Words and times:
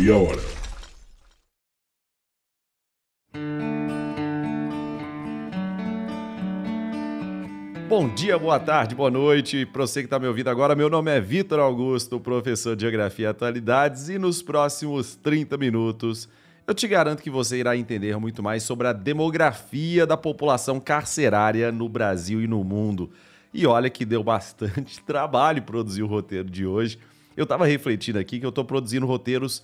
Meia 0.00 0.16
Hora. 0.16 0.40
Bom 7.86 8.08
dia, 8.14 8.38
boa 8.38 8.58
tarde, 8.58 8.94
boa 8.94 9.10
noite. 9.10 9.66
Para 9.66 9.82
você 9.82 10.00
que 10.00 10.06
está 10.06 10.18
me 10.18 10.26
ouvindo 10.26 10.48
agora, 10.48 10.74
meu 10.74 10.88
nome 10.88 11.10
é 11.10 11.20
Vitor 11.20 11.60
Augusto, 11.60 12.18
professor 12.18 12.74
de 12.74 12.80
Geografia 12.80 13.26
e 13.26 13.28
Atualidades, 13.28 14.08
e 14.08 14.18
nos 14.18 14.40
próximos 14.40 15.16
30 15.16 15.58
minutos 15.58 16.30
eu 16.66 16.72
te 16.72 16.88
garanto 16.88 17.22
que 17.22 17.28
você 17.28 17.58
irá 17.58 17.76
entender 17.76 18.16
muito 18.16 18.42
mais 18.42 18.62
sobre 18.62 18.86
a 18.86 18.94
demografia 18.94 20.06
da 20.06 20.16
população 20.16 20.80
carcerária 20.80 21.70
no 21.70 21.90
Brasil 21.90 22.40
e 22.40 22.46
no 22.46 22.64
mundo. 22.64 23.10
E 23.52 23.66
olha 23.66 23.90
que 23.90 24.06
deu 24.06 24.24
bastante 24.24 24.98
trabalho 25.04 25.60
produzir 25.60 26.02
o 26.02 26.06
roteiro 26.06 26.48
de 26.48 26.64
hoje. 26.64 26.98
Eu 27.36 27.42
estava 27.42 27.66
refletindo 27.66 28.18
aqui 28.18 28.40
que 28.40 28.46
eu 28.46 28.50
estou 28.50 28.64
produzindo 28.64 29.04
roteiros 29.04 29.62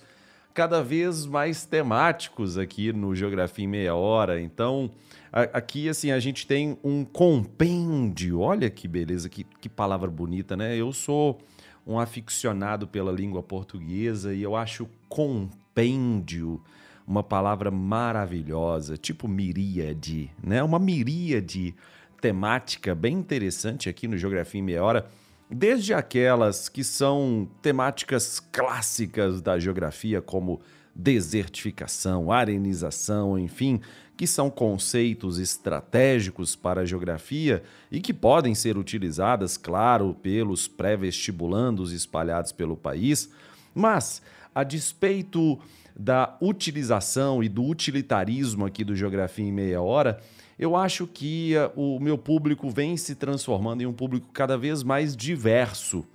cada 0.53 0.81
vez 0.81 1.25
mais 1.25 1.65
temáticos 1.65 2.57
aqui 2.57 2.91
no 2.91 3.15
Geografia 3.15 3.65
em 3.65 3.67
Meia 3.67 3.95
Hora. 3.95 4.41
Então, 4.41 4.91
aqui 5.31 5.87
assim 5.89 6.11
a 6.11 6.19
gente 6.19 6.47
tem 6.47 6.77
um 6.83 7.05
compêndio. 7.05 8.39
Olha 8.39 8.69
que 8.69 8.87
beleza, 8.87 9.29
que, 9.29 9.43
que 9.43 9.69
palavra 9.69 10.09
bonita, 10.09 10.57
né? 10.57 10.75
Eu 10.75 10.91
sou 10.91 11.39
um 11.85 11.99
aficionado 11.99 12.87
pela 12.87 13.11
língua 13.11 13.41
portuguesa 13.41 14.33
e 14.33 14.41
eu 14.41 14.55
acho 14.55 14.89
compêndio 15.07 16.61
uma 17.07 17.23
palavra 17.23 17.71
maravilhosa, 17.71 18.97
tipo 18.97 19.29
miríade, 19.29 20.29
né? 20.43 20.61
Uma 20.61 20.77
miríade 20.77 21.73
temática 22.19 22.93
bem 22.93 23.15
interessante 23.15 23.87
aqui 23.87 24.07
no 24.07 24.17
Geografia 24.17 24.59
em 24.59 24.63
Meia 24.63 24.83
Hora, 24.83 25.07
desde 25.49 25.93
aquelas 25.93 26.67
que 26.67 26.83
são 26.83 27.47
temáticas 27.61 28.39
clássicas 28.51 29.41
da 29.41 29.57
geografia, 29.57 30.21
como 30.21 30.61
desertificação, 30.93 32.31
arenização, 32.31 33.37
enfim, 33.37 33.79
que 34.17 34.25
são 34.25 34.49
conceitos 34.49 35.37
estratégicos 35.37 36.55
para 36.55 36.81
a 36.81 36.85
geografia 36.85 37.63
e 37.91 38.01
que 38.01 38.13
podem 38.13 38.55
ser 38.55 38.77
utilizadas, 38.77 39.57
claro, 39.57 40.15
pelos 40.15 40.67
pré-vestibulandos 40.67 41.91
espalhados 41.91 42.51
pelo 42.51 42.75
país, 42.75 43.29
mas 43.75 44.23
a 44.55 44.63
despeito 44.63 45.59
da 45.95 46.35
utilização 46.41 47.43
e 47.43 47.49
do 47.49 47.63
utilitarismo 47.63 48.65
aqui 48.65 48.83
do 48.83 48.95
Geografia 48.95 49.45
em 49.45 49.51
Meia 49.51 49.81
Hora, 49.81 50.19
eu 50.57 50.75
acho 50.75 51.05
que 51.05 51.53
uh, 51.75 51.95
o 51.95 51.99
meu 51.99 52.17
público 52.17 52.69
vem 52.69 52.97
se 52.97 53.15
transformando 53.15 53.81
em 53.81 53.85
um 53.85 53.93
público 53.93 54.27
cada 54.33 54.57
vez 54.57 54.83
mais 54.83 55.15
diverso. 55.15 56.05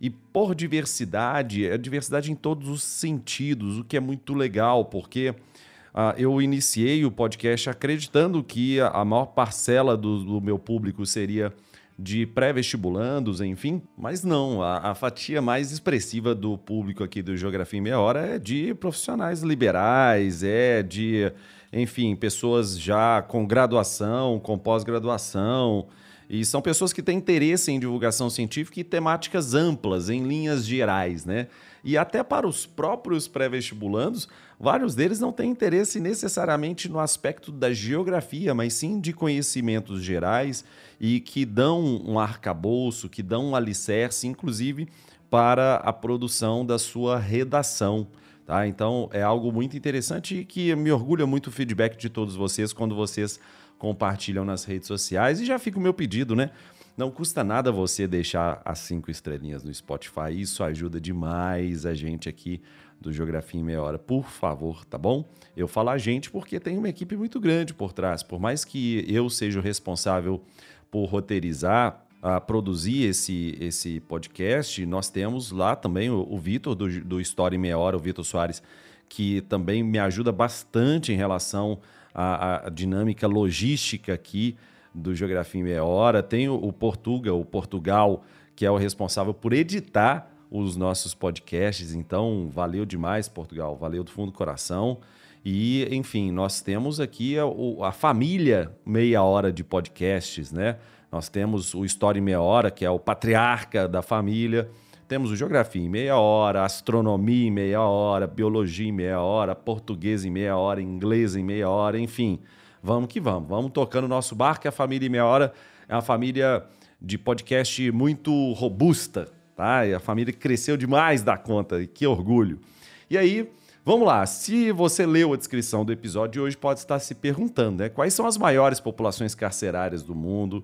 E 0.00 0.08
por 0.08 0.54
diversidade, 0.54 1.66
é 1.66 1.76
diversidade 1.76 2.30
em 2.30 2.34
todos 2.34 2.68
os 2.68 2.82
sentidos, 2.82 3.78
o 3.78 3.84
que 3.84 3.96
é 3.96 4.00
muito 4.00 4.32
legal, 4.32 4.84
porque 4.84 5.30
uh, 5.30 6.14
eu 6.16 6.40
iniciei 6.40 7.04
o 7.04 7.10
podcast 7.10 7.68
acreditando 7.68 8.42
que 8.44 8.78
a 8.80 9.04
maior 9.04 9.26
parcela 9.26 9.96
do, 9.96 10.24
do 10.24 10.40
meu 10.40 10.58
público 10.58 11.04
seria 11.04 11.52
de 11.98 12.24
pré-vestibulandos, 12.24 13.40
enfim, 13.40 13.82
mas 13.96 14.22
não, 14.22 14.62
a, 14.62 14.90
a, 14.90 14.94
fatia 14.94 15.42
mais 15.42 15.72
expressiva 15.72 16.32
do 16.32 16.56
público 16.56 17.02
aqui 17.02 17.20
do 17.20 17.36
Geografia 17.36 17.78
em 17.78 17.82
Meia 17.82 17.98
Hora 17.98 18.20
é 18.20 18.38
de 18.38 18.72
profissionais 18.74 19.42
liberais, 19.42 20.44
é 20.44 20.80
de, 20.80 21.32
enfim, 21.72 22.16
pessoas 22.16 22.78
já 22.78 23.22
com 23.22 23.46
graduação, 23.46 24.38
com 24.38 24.58
pós-graduação, 24.58 25.86
e 26.28 26.44
são 26.44 26.60
pessoas 26.60 26.92
que 26.92 27.02
têm 27.02 27.16
interesse 27.16 27.72
em 27.72 27.80
divulgação 27.80 28.28
científica 28.28 28.80
e 28.80 28.84
temáticas 28.84 29.54
amplas, 29.54 30.10
em 30.10 30.24
linhas 30.24 30.66
gerais, 30.66 31.24
né? 31.24 31.48
E 31.82 31.96
até 31.96 32.22
para 32.22 32.46
os 32.46 32.66
próprios 32.66 33.26
pré-vestibulandos, 33.26 34.28
vários 34.60 34.94
deles 34.94 35.20
não 35.20 35.32
têm 35.32 35.50
interesse 35.50 36.00
necessariamente 36.00 36.88
no 36.88 36.98
aspecto 36.98 37.50
da 37.50 37.72
geografia, 37.72 38.54
mas 38.54 38.74
sim 38.74 39.00
de 39.00 39.12
conhecimentos 39.12 40.02
gerais 40.02 40.64
e 41.00 41.18
que 41.20 41.46
dão 41.46 42.02
um 42.04 42.18
arcabouço, 42.18 43.08
que 43.08 43.22
dão 43.22 43.46
um 43.46 43.56
alicerce, 43.56 44.26
inclusive, 44.26 44.88
para 45.30 45.76
a 45.76 45.92
produção 45.92 46.66
da 46.66 46.78
sua 46.78 47.18
redação. 47.18 48.06
Tá? 48.48 48.66
Então 48.66 49.10
é 49.12 49.20
algo 49.20 49.52
muito 49.52 49.76
interessante 49.76 50.38
e 50.38 50.42
que 50.42 50.74
me 50.74 50.90
orgulha 50.90 51.26
muito 51.26 51.48
o 51.48 51.52
feedback 51.52 51.98
de 51.98 52.08
todos 52.08 52.34
vocês 52.34 52.72
quando 52.72 52.94
vocês 52.94 53.38
compartilham 53.78 54.42
nas 54.42 54.64
redes 54.64 54.88
sociais. 54.88 55.38
E 55.38 55.44
já 55.44 55.58
fica 55.58 55.78
o 55.78 55.82
meu 55.82 55.92
pedido, 55.92 56.34
né? 56.34 56.50
Não 56.96 57.10
custa 57.10 57.44
nada 57.44 57.70
você 57.70 58.08
deixar 58.08 58.62
as 58.64 58.78
cinco 58.78 59.10
estrelinhas 59.10 59.62
no 59.62 59.74
Spotify. 59.74 60.30
Isso 60.30 60.64
ajuda 60.64 60.98
demais 60.98 61.84
a 61.84 61.92
gente 61.92 62.26
aqui 62.26 62.62
do 62.98 63.12
Geografia 63.12 63.60
em 63.60 63.62
Meia 63.62 63.82
Hora. 63.82 63.98
Por 63.98 64.24
favor, 64.24 64.82
tá 64.86 64.96
bom? 64.96 65.28
Eu 65.54 65.68
falo 65.68 65.90
a 65.90 65.98
gente 65.98 66.30
porque 66.30 66.58
tem 66.58 66.78
uma 66.78 66.88
equipe 66.88 67.18
muito 67.18 67.38
grande 67.38 67.74
por 67.74 67.92
trás. 67.92 68.22
Por 68.22 68.40
mais 68.40 68.64
que 68.64 69.04
eu 69.06 69.28
seja 69.28 69.60
o 69.60 69.62
responsável 69.62 70.42
por 70.90 71.04
roteirizar, 71.04 72.02
a 72.20 72.40
produzir 72.40 73.04
esse, 73.04 73.56
esse 73.60 74.00
podcast, 74.00 74.84
nós 74.84 75.08
temos 75.08 75.52
lá 75.52 75.76
também 75.76 76.10
o, 76.10 76.26
o 76.28 76.38
Vitor 76.38 76.74
do, 76.74 76.88
do 77.00 77.20
em 77.20 77.58
Meia 77.58 77.78
Hora, 77.78 77.96
o 77.96 78.00
Vitor 78.00 78.24
Soares, 78.24 78.62
que 79.08 79.40
também 79.42 79.82
me 79.82 79.98
ajuda 79.98 80.32
bastante 80.32 81.12
em 81.12 81.16
relação 81.16 81.78
à, 82.14 82.66
à 82.66 82.70
dinâmica 82.70 83.26
logística 83.26 84.12
aqui 84.12 84.56
do 84.94 85.14
Geografia 85.14 85.60
em 85.60 85.64
Meia 85.64 85.84
Hora. 85.84 86.22
Tem 86.22 86.48
o, 86.48 86.54
o 86.54 86.72
Portuga, 86.72 87.32
o 87.32 87.44
Portugal, 87.44 88.24
que 88.56 88.66
é 88.66 88.70
o 88.70 88.76
responsável 88.76 89.32
por 89.32 89.52
editar 89.52 90.30
os 90.50 90.76
nossos 90.76 91.14
podcasts. 91.14 91.94
Então, 91.94 92.50
valeu 92.52 92.84
demais, 92.84 93.28
Portugal. 93.28 93.76
Valeu 93.76 94.02
do 94.02 94.10
fundo 94.10 94.32
do 94.32 94.36
coração. 94.36 94.98
E, 95.44 95.86
enfim, 95.94 96.30
nós 96.32 96.60
temos 96.60 97.00
aqui 97.00 97.36
a, 97.38 97.44
a, 97.86 97.92
família 97.92 98.72
Meia 98.84 99.22
Hora 99.22 99.52
de 99.52 99.62
podcasts, 99.62 100.52
né? 100.52 100.76
Nós 101.10 101.28
temos 101.28 101.72
o 101.72 101.84
História 101.84 102.18
em 102.18 102.22
Meia 102.22 102.40
Hora, 102.40 102.70
que 102.70 102.84
é 102.84 102.90
o 102.90 102.98
patriarca 102.98 103.88
da 103.88 104.02
família. 104.02 104.70
Temos 105.08 105.30
o 105.30 105.36
Geografia 105.36 105.82
em 105.82 105.88
Meia 105.88 106.18
Hora, 106.18 106.64
Astronomia 106.64 107.46
em 107.46 107.50
Meia 107.50 107.80
Hora, 107.80 108.26
Biologia 108.26 108.86
em 108.86 108.92
Meia 108.92 109.18
Hora, 109.18 109.54
Português 109.54 110.26
em 110.26 110.30
Meia 110.30 110.54
Hora, 110.54 110.82
Inglês 110.82 111.34
em 111.34 111.42
Meia 111.42 111.68
Hora, 111.68 111.98
enfim. 111.98 112.38
Vamos 112.82 113.08
que 113.08 113.18
vamos. 113.18 113.48
Vamos 113.48 113.72
tocando 113.72 114.04
o 114.04 114.08
nosso 114.08 114.34
barco. 114.34 114.68
A 114.68 114.70
família 114.70 115.06
em 115.06 115.10
Meia 115.10 115.24
Hora 115.24 115.54
é 115.88 115.94
uma 115.94 116.02
família 116.02 116.66
de 117.00 117.16
podcast 117.16 117.90
muito 117.90 118.52
robusta, 118.52 119.32
tá? 119.56 119.86
E 119.86 119.94
a 119.94 120.00
família 120.00 120.32
cresceu 120.32 120.76
demais 120.76 121.22
da 121.22 121.38
conta. 121.38 121.86
Que 121.86 122.06
orgulho. 122.06 122.60
E 123.08 123.16
aí, 123.16 123.50
Vamos 123.84 124.06
lá, 124.06 124.26
se 124.26 124.70
você 124.70 125.06
leu 125.06 125.32
a 125.32 125.36
descrição 125.38 125.82
do 125.82 125.90
episódio 125.90 126.32
de 126.32 126.40
hoje, 126.40 126.54
pode 126.58 126.78
estar 126.78 126.98
se 126.98 127.14
perguntando 127.14 127.82
né, 127.82 127.88
quais 127.88 128.12
são 128.12 128.26
as 128.26 128.36
maiores 128.36 128.80
populações 128.80 129.34
carcerárias 129.34 130.02
do 130.02 130.14
mundo. 130.14 130.62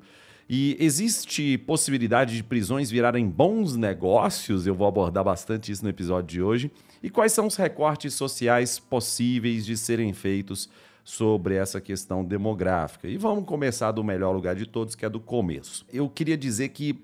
E 0.49 0.77
existe 0.79 1.57
possibilidade 1.59 2.37
de 2.37 2.43
prisões 2.43 2.91
virarem 2.91 3.29
bons 3.29 3.77
negócios? 3.77 4.67
Eu 4.67 4.75
vou 4.75 4.87
abordar 4.87 5.25
bastante 5.25 5.73
isso 5.73 5.83
no 5.83 5.91
episódio 5.91 6.29
de 6.29 6.43
hoje. 6.43 6.71
E 7.03 7.09
quais 7.09 7.33
são 7.33 7.47
os 7.47 7.57
recortes 7.57 8.15
sociais 8.15 8.79
possíveis 8.79 9.65
de 9.65 9.77
serem 9.77 10.13
feitos 10.13 10.69
sobre 11.03 11.55
essa 11.55 11.81
questão 11.81 12.25
demográfica? 12.25 13.09
E 13.09 13.17
vamos 13.17 13.45
começar 13.45 13.93
do 13.93 14.05
melhor 14.05 14.33
lugar 14.33 14.55
de 14.55 14.67
todos, 14.67 14.95
que 14.95 15.05
é 15.05 15.09
do 15.09 15.21
começo. 15.21 15.87
Eu 15.93 16.09
queria 16.09 16.37
dizer 16.37 16.69
que 16.71 16.99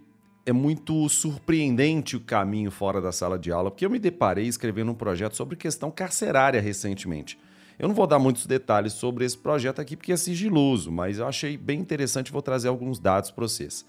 é 0.45 0.53
muito 0.53 1.09
surpreendente 1.09 2.17
o 2.17 2.21
caminho 2.21 2.71
fora 2.71 3.01
da 3.01 3.13
sala 3.13 3.39
de 3.39 3.53
aula, 3.53 3.71
porque 3.71 3.87
eu 3.87 3.91
me 3.91 3.99
deparei 3.99 4.47
escrevendo 4.47 4.91
um 4.91 4.95
projeto 4.95 5.37
sobre 5.37 5.57
questão 5.57 5.91
carcerária 5.91 6.61
recentemente. 6.61 7.39
Eu 7.81 7.89
não 7.89 7.95
vou 7.95 8.07
dar 8.07 8.19
muitos 8.19 8.45
detalhes 8.45 8.93
sobre 8.93 9.25
esse 9.25 9.39
projeto 9.39 9.81
aqui 9.81 9.97
porque 9.97 10.13
é 10.13 10.17
sigiloso, 10.17 10.93
mas 10.93 11.19
eu 11.19 11.27
achei 11.27 11.57
bem 11.57 11.81
interessante 11.81 12.29
e 12.29 12.33
vou 12.33 12.43
trazer 12.43 12.69
alguns 12.69 12.99
dados 12.99 13.31
para 13.31 13.49
vocês. 13.49 13.87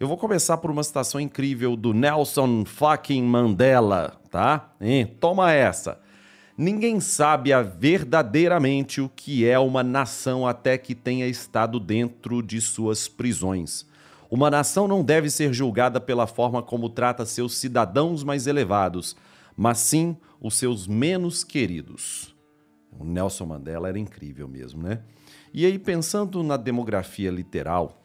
Eu 0.00 0.08
vou 0.08 0.16
começar 0.16 0.56
por 0.56 0.70
uma 0.70 0.82
citação 0.82 1.20
incrível 1.20 1.76
do 1.76 1.92
Nelson 1.92 2.64
fucking 2.64 3.22
Mandela, 3.22 4.18
tá? 4.30 4.74
Hein? 4.80 5.14
Toma 5.20 5.52
essa. 5.52 6.00
Ninguém 6.56 6.98
sabe 6.98 7.50
verdadeiramente 7.78 9.02
o 9.02 9.10
que 9.14 9.46
é 9.46 9.58
uma 9.58 9.82
nação 9.82 10.46
até 10.46 10.78
que 10.78 10.94
tenha 10.94 11.26
estado 11.26 11.78
dentro 11.78 12.42
de 12.42 12.58
suas 12.58 13.06
prisões. 13.06 13.84
Uma 14.30 14.48
nação 14.48 14.88
não 14.88 15.04
deve 15.04 15.28
ser 15.28 15.52
julgada 15.52 16.00
pela 16.00 16.26
forma 16.26 16.62
como 16.62 16.88
trata 16.88 17.26
seus 17.26 17.58
cidadãos 17.58 18.24
mais 18.24 18.46
elevados, 18.46 19.14
mas 19.54 19.76
sim 19.76 20.16
os 20.40 20.54
seus 20.54 20.86
menos 20.86 21.44
queridos. 21.44 22.34
O 22.98 23.04
Nelson 23.04 23.46
Mandela 23.46 23.88
era 23.88 23.98
incrível 23.98 24.48
mesmo, 24.48 24.82
né? 24.82 25.00
E 25.52 25.64
aí, 25.64 25.78
pensando 25.78 26.42
na 26.42 26.56
demografia 26.56 27.30
literal, 27.30 28.02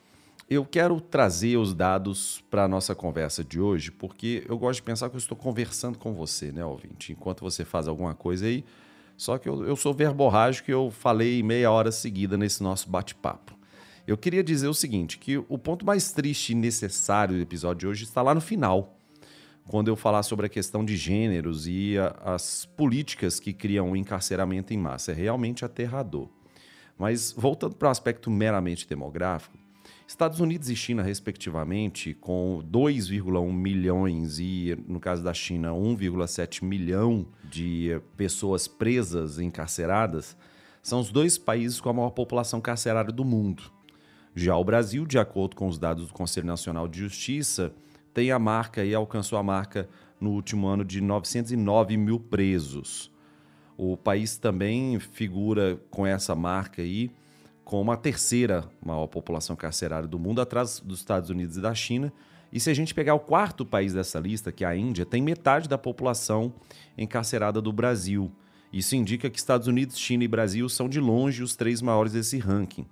eu 0.50 0.66
quero 0.66 1.00
trazer 1.00 1.58
os 1.58 1.74
dados 1.74 2.44
para 2.50 2.66
a 2.66 2.68
nossa 2.68 2.94
conversa 2.94 3.44
de 3.44 3.60
hoje, 3.60 3.90
porque 3.90 4.44
eu 4.50 4.58
gosto 4.58 4.80
de 4.80 4.84
pensar 4.84 5.10
que 5.10 5.16
eu 5.16 5.20
estou 5.20 5.38
conversando 5.38 5.98
com 5.98 6.14
você, 6.14 6.52
né, 6.52 6.64
ouvinte? 6.66 7.14
Enquanto 7.14 7.42
você 7.42 7.64
faz 7.64 7.88
alguma 7.88 8.14
coisa 8.14 8.46
aí. 8.46 8.66
Só 9.16 9.38
que 9.38 9.48
eu, 9.48 9.66
eu 9.66 9.76
sou 9.76 9.94
verborrágico 9.94 10.70
e 10.70 10.74
eu 10.74 10.92
falei 10.92 11.42
meia 11.42 11.72
hora 11.72 11.92
seguida 11.92 12.38
nesse 12.38 12.62
nosso 12.62 12.90
bate-papo. 12.90 13.58
Eu 14.06 14.18
queria 14.18 14.44
dizer 14.44 14.68
o 14.68 14.74
seguinte, 14.74 15.18
que 15.18 15.38
o 15.38 15.58
ponto 15.58 15.86
mais 15.86 16.12
triste 16.12 16.52
e 16.52 16.56
necessário 16.56 17.36
do 17.36 17.42
episódio 17.42 17.80
de 17.80 17.88
hoje 17.88 18.04
está 18.04 18.22
lá 18.22 18.36
no 18.36 18.42
final. 18.42 18.98
Quando 19.68 19.88
eu 19.88 19.96
falar 19.96 20.24
sobre 20.24 20.46
a 20.46 20.50
questão 20.50 20.84
de 20.84 20.96
gêneros 20.96 21.68
e 21.68 21.98
a, 21.98 22.34
as 22.36 22.66
políticas 22.66 23.40
que 23.40 23.54
criam 23.54 23.92
o 23.92 23.96
encarceramento 23.96 24.74
em 24.74 24.78
massa. 24.78 25.12
É 25.12 25.16
realmente 25.16 25.64
aterrador. 25.64 26.28
Mas 26.98 27.32
voltando 27.32 27.76
para 27.76 27.88
o 27.88 27.92
aspecto 27.92 28.30
meramente 28.30 28.88
demográfico, 28.88 29.58
Estados 30.12 30.42
Unidos 30.42 30.70
e 30.70 30.76
China, 30.76 31.02
respectivamente, 31.02 32.14
com 32.14 32.62
2,1 32.70 33.54
milhões 33.54 34.40
e, 34.40 34.78
no 34.86 35.00
caso 35.00 35.24
da 35.24 35.34
China, 35.34 35.70
1,7 35.70 36.66
milhão 36.66 37.26
de 37.50 37.98
pessoas 38.18 38.68
presas, 38.68 39.40
encarceradas, 39.40 40.36
são 40.84 41.00
os 41.00 41.12
dois 41.12 41.38
países 41.38 41.80
com 41.80 41.90
a 41.90 41.94
maior 41.94 42.10
população 42.10 42.60
carcerária 42.60 43.12
do 43.12 43.24
mundo. 43.24 43.64
Já 44.36 44.58
o 44.58 44.64
Brasil, 44.66 45.06
de 45.06 45.18
acordo 45.18 45.56
com 45.56 45.66
os 45.66 45.80
dados 45.80 46.08
do 46.08 46.14
Conselho 46.14 46.48
Nacional 46.48 46.90
de 46.90 47.00
Justiça, 47.00 47.74
tem 48.14 48.32
a 48.32 48.40
marca 48.40 48.84
e 48.84 48.94
alcançou 48.94 49.38
a 49.38 49.44
marca 49.44 49.90
no 50.20 50.32
último 50.32 50.68
ano 50.68 50.86
de 50.86 51.02
909 51.02 51.98
mil 51.98 52.20
presos. 52.20 53.12
O 53.78 53.98
país 53.98 54.38
também 54.38 55.00
figura 55.00 55.80
com 55.90 56.06
essa 56.06 56.36
marca 56.36 56.82
aí 56.82 57.12
como 57.64 57.92
a 57.92 57.98
terceira 57.98 58.70
maior 58.86 59.08
população 59.08 59.56
carcerária 59.56 60.08
do 60.08 60.20
mundo, 60.20 60.42
atrás 60.42 60.80
dos 60.80 61.00
Estados 61.00 61.30
Unidos 61.30 61.58
e 61.58 61.62
da 61.62 61.74
China. 61.74 62.12
E 62.52 62.60
se 62.60 62.70
a 62.70 62.74
gente 62.74 62.94
pegar 62.94 63.14
o 63.14 63.20
quarto 63.20 63.66
país 63.66 63.94
dessa 63.94 64.20
lista, 64.20 64.52
que 64.52 64.66
é 64.66 64.68
a 64.68 64.76
Índia, 64.76 65.06
tem 65.06 65.22
metade 65.22 65.70
da 65.70 65.78
população 65.78 66.54
encarcerada 66.98 67.62
do 67.62 67.72
Brasil. 67.72 68.30
Isso 68.74 68.96
indica 68.96 69.30
que 69.30 69.40
Estados 69.40 69.68
Unidos, 69.68 69.98
China 69.98 70.24
e 70.24 70.28
Brasil 70.28 70.68
são 70.68 70.90
de 70.90 71.00
longe 71.00 71.44
os 71.44 71.56
três 71.56 71.82
maiores 71.82 72.12
desse 72.12 72.38
ranking. 72.38 72.86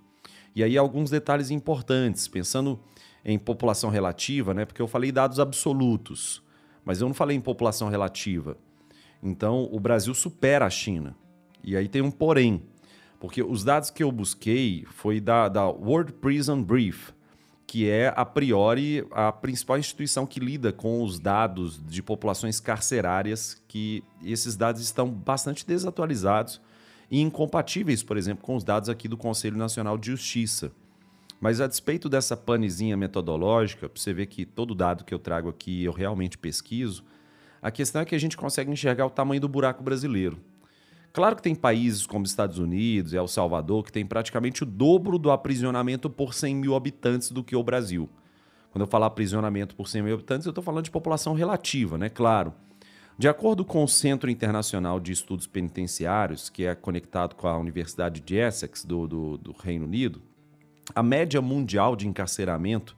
E 0.54 0.64
aí 0.64 0.78
alguns 0.78 1.10
detalhes 1.10 1.50
importantes, 1.50 2.26
pensando 2.26 2.80
em 3.24 3.38
população 3.38 3.90
relativa, 3.90 4.54
né? 4.54 4.64
Porque 4.64 4.80
eu 4.80 4.88
falei 4.88 5.12
dados 5.12 5.38
absolutos, 5.38 6.42
mas 6.84 7.00
eu 7.00 7.08
não 7.08 7.14
falei 7.14 7.36
em 7.36 7.40
população 7.40 7.88
relativa. 7.88 8.56
Então, 9.22 9.68
o 9.70 9.78
Brasil 9.78 10.14
supera 10.14 10.66
a 10.66 10.70
China. 10.70 11.14
E 11.62 11.76
aí 11.76 11.88
tem 11.88 12.02
um 12.02 12.10
porém. 12.10 12.62
Porque 13.18 13.42
os 13.42 13.62
dados 13.62 13.90
que 13.90 14.02
eu 14.02 14.10
busquei 14.10 14.86
foi 14.86 15.20
da, 15.20 15.48
da 15.48 15.66
World 15.68 16.14
Prison 16.14 16.62
Brief, 16.62 17.12
que 17.66 17.88
é, 17.88 18.12
a 18.16 18.24
priori, 18.24 19.06
a 19.10 19.30
principal 19.30 19.78
instituição 19.78 20.26
que 20.26 20.40
lida 20.40 20.72
com 20.72 21.04
os 21.04 21.20
dados 21.20 21.80
de 21.86 22.02
populações 22.02 22.58
carcerárias, 22.58 23.62
que 23.68 24.02
esses 24.24 24.56
dados 24.56 24.80
estão 24.80 25.08
bastante 25.08 25.66
desatualizados 25.66 26.60
e 27.10 27.20
incompatíveis, 27.20 28.02
por 28.02 28.16
exemplo, 28.16 28.42
com 28.42 28.56
os 28.56 28.64
dados 28.64 28.88
aqui 28.88 29.06
do 29.06 29.16
Conselho 29.16 29.56
Nacional 29.56 29.98
de 29.98 30.10
Justiça. 30.10 30.72
Mas 31.40 31.60
a 31.60 31.66
despeito 31.66 32.08
dessa 32.08 32.36
panezinha 32.36 32.96
metodológica, 32.96 33.88
para 33.88 34.00
você 34.00 34.12
ver 34.12 34.26
que 34.26 34.44
todo 34.44 34.74
dado 34.74 35.04
que 35.04 35.14
eu 35.14 35.18
trago 35.18 35.48
aqui 35.48 35.82
eu 35.82 35.92
realmente 35.92 36.36
pesquiso, 36.36 37.02
a 37.62 37.70
questão 37.70 38.02
é 38.02 38.04
que 38.04 38.14
a 38.14 38.18
gente 38.18 38.36
consegue 38.36 38.70
enxergar 38.70 39.06
o 39.06 39.10
tamanho 39.10 39.40
do 39.40 39.48
buraco 39.48 39.82
brasileiro. 39.82 40.38
Claro 41.12 41.34
que 41.34 41.42
tem 41.42 41.54
países 41.54 42.06
como 42.06 42.24
Estados 42.24 42.58
Unidos 42.58 43.12
e 43.12 43.16
El 43.16 43.26
Salvador 43.26 43.84
que 43.84 43.90
tem 43.90 44.06
praticamente 44.06 44.62
o 44.62 44.66
dobro 44.66 45.18
do 45.18 45.30
aprisionamento 45.30 46.08
por 46.08 46.34
100 46.34 46.54
mil 46.54 46.76
habitantes 46.76 47.30
do 47.30 47.42
que 47.42 47.56
o 47.56 47.62
Brasil. 47.62 48.08
Quando 48.70 48.82
eu 48.82 48.86
falar 48.86 49.06
aprisionamento 49.06 49.74
por 49.74 49.88
100 49.88 50.02
mil 50.02 50.14
habitantes, 50.14 50.46
eu 50.46 50.50
estou 50.50 50.62
falando 50.62 50.84
de 50.84 50.90
população 50.90 51.34
relativa, 51.34 51.98
né? 51.98 52.08
Claro. 52.08 52.54
De 53.18 53.28
acordo 53.28 53.64
com 53.64 53.82
o 53.82 53.88
Centro 53.88 54.30
Internacional 54.30 55.00
de 55.00 55.12
Estudos 55.12 55.46
Penitenciários, 55.46 56.48
que 56.48 56.64
é 56.64 56.74
conectado 56.74 57.34
com 57.34 57.48
a 57.48 57.58
Universidade 57.58 58.20
de 58.20 58.36
Essex, 58.36 58.84
do, 58.84 59.08
do, 59.08 59.36
do 59.36 59.52
Reino 59.52 59.84
Unido, 59.84 60.22
a 60.94 61.02
média 61.02 61.40
mundial 61.40 61.96
de 61.96 62.06
encarceramento 62.06 62.96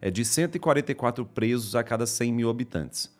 é 0.00 0.10
de 0.10 0.24
144 0.24 1.24
presos 1.26 1.74
a 1.74 1.82
cada 1.82 2.06
100 2.06 2.32
mil 2.32 2.50
habitantes. 2.50 3.14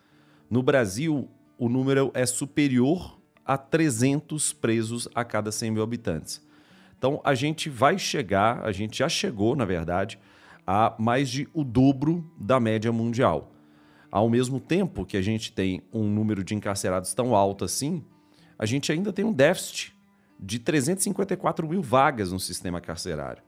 No 0.49 0.63
Brasil, 0.63 1.29
o 1.59 1.69
número 1.69 2.11
é 2.15 2.25
superior 2.25 3.19
a 3.45 3.59
300 3.59 4.53
presos 4.53 5.09
a 5.15 5.25
cada 5.25 5.53
100 5.53 5.71
mil 5.73 5.83
habitantes. 5.83 6.43
Então 6.97 7.21
a 7.25 7.35
gente 7.35 7.69
vai 7.69 7.99
chegar, 7.99 8.65
a 8.65 8.73
gente 8.73 8.99
já 8.99 9.09
chegou, 9.09 9.57
na 9.57 9.65
verdade, 9.65 10.19
a 10.67 10.95
mais 10.99 11.29
de 11.29 11.49
o 11.53 11.65
dobro 11.65 12.31
da 12.39 12.61
média 12.61 12.93
mundial. 12.93 13.53
Ao 14.11 14.29
mesmo 14.29 14.59
tempo 14.61 15.07
que 15.07 15.17
a 15.17 15.23
gente 15.23 15.53
tem 15.53 15.83
um 15.93 16.05
número 16.05 16.43
de 16.43 16.55
encarcerados 16.55 17.15
tão 17.15 17.35
alto 17.35 17.65
assim, 17.65 18.05
a 18.59 18.67
gente 18.67 18.91
ainda 18.91 19.13
tem 19.13 19.25
um 19.25 19.33
déficit 19.33 19.95
de 20.39 20.59
354 20.59 21.69
mil 21.69 21.83
vagas 21.83 22.33
no 22.33 22.41
sistema 22.41 22.81
carcerário. 22.81 23.43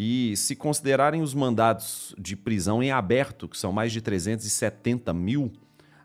E 0.00 0.36
se 0.36 0.54
considerarem 0.54 1.22
os 1.22 1.34
mandados 1.34 2.14
de 2.16 2.36
prisão 2.36 2.80
em 2.80 2.92
aberto, 2.92 3.48
que 3.48 3.58
são 3.58 3.72
mais 3.72 3.90
de 3.90 4.00
370 4.00 5.12
mil, 5.12 5.50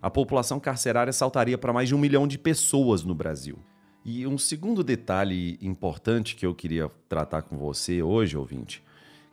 a 0.02 0.10
população 0.10 0.60
carcerária 0.60 1.14
saltaria 1.14 1.60
para 1.60 1.72
mais 1.72 1.90
de 1.90 1.94
um 1.94 2.00
milhão 2.00 2.28
de 2.28 2.40
pessoas 2.40 3.04
no 3.04 3.14
Brasil. 3.14 3.60
E 4.04 4.26
um 4.26 4.36
segundo 4.36 4.84
detalhe 4.84 5.60
importante 5.62 6.36
que 6.36 6.44
eu 6.44 6.56
queria 6.56 6.90
tratar 7.08 7.44
com 7.44 7.56
você 7.56 8.02
hoje, 8.02 8.36
ouvinte, 8.36 8.84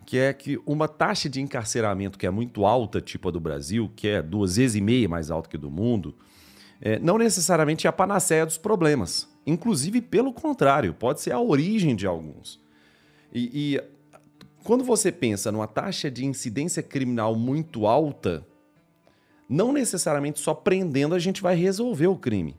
que 0.05 0.19
é 0.19 0.31
que 0.35 0.61
uma 0.67 0.87
taxa 0.87 1.27
de 1.27 1.41
encarceramento 1.41 2.19
que 2.19 2.27
é 2.27 2.31
muito 2.31 2.67
alta, 2.67 3.01
tipo 3.01 3.29
a 3.29 3.33
do 3.33 3.41
Brasil, 3.41 3.91
que 3.97 4.09
é 4.09 4.21
duas 4.21 4.57
vezes 4.57 4.77
e 4.77 4.83
meia 4.83 5.09
mais 5.09 5.31
alta 5.31 5.49
que 5.49 5.57
a 5.57 5.61
do 5.61 5.71
mundo, 5.71 6.15
é, 6.83 6.99
não 6.99 7.17
necessariamente 7.17 7.87
é 7.87 7.89
a 7.89 7.95
panaceia 7.95 8.45
dos 8.45 8.59
problemas. 8.59 9.27
Inclusive, 9.47 10.03
pelo 10.03 10.35
contrário, 10.35 10.93
pode 10.93 11.23
ser 11.23 11.33
a 11.33 11.41
origem 11.41 11.97
de 11.97 12.07
alguns. 12.07 12.61
E, 13.33 13.75
e 13.75 14.00
quando 14.63 14.85
você 14.85 15.11
pensa 15.11 15.51
numa 15.51 15.67
taxa 15.67 16.11
de 16.11 16.25
incidência 16.25 16.83
criminal 16.83 17.35
muito 17.35 17.87
alta, 17.87 18.47
não 19.49 19.73
necessariamente 19.73 20.39
só 20.39 20.55
prendendo 20.55 21.15
a 21.15 21.19
gente 21.19 21.43
vai 21.43 21.57
resolver 21.57 22.07
o 22.07 22.17
crime. 22.17 22.57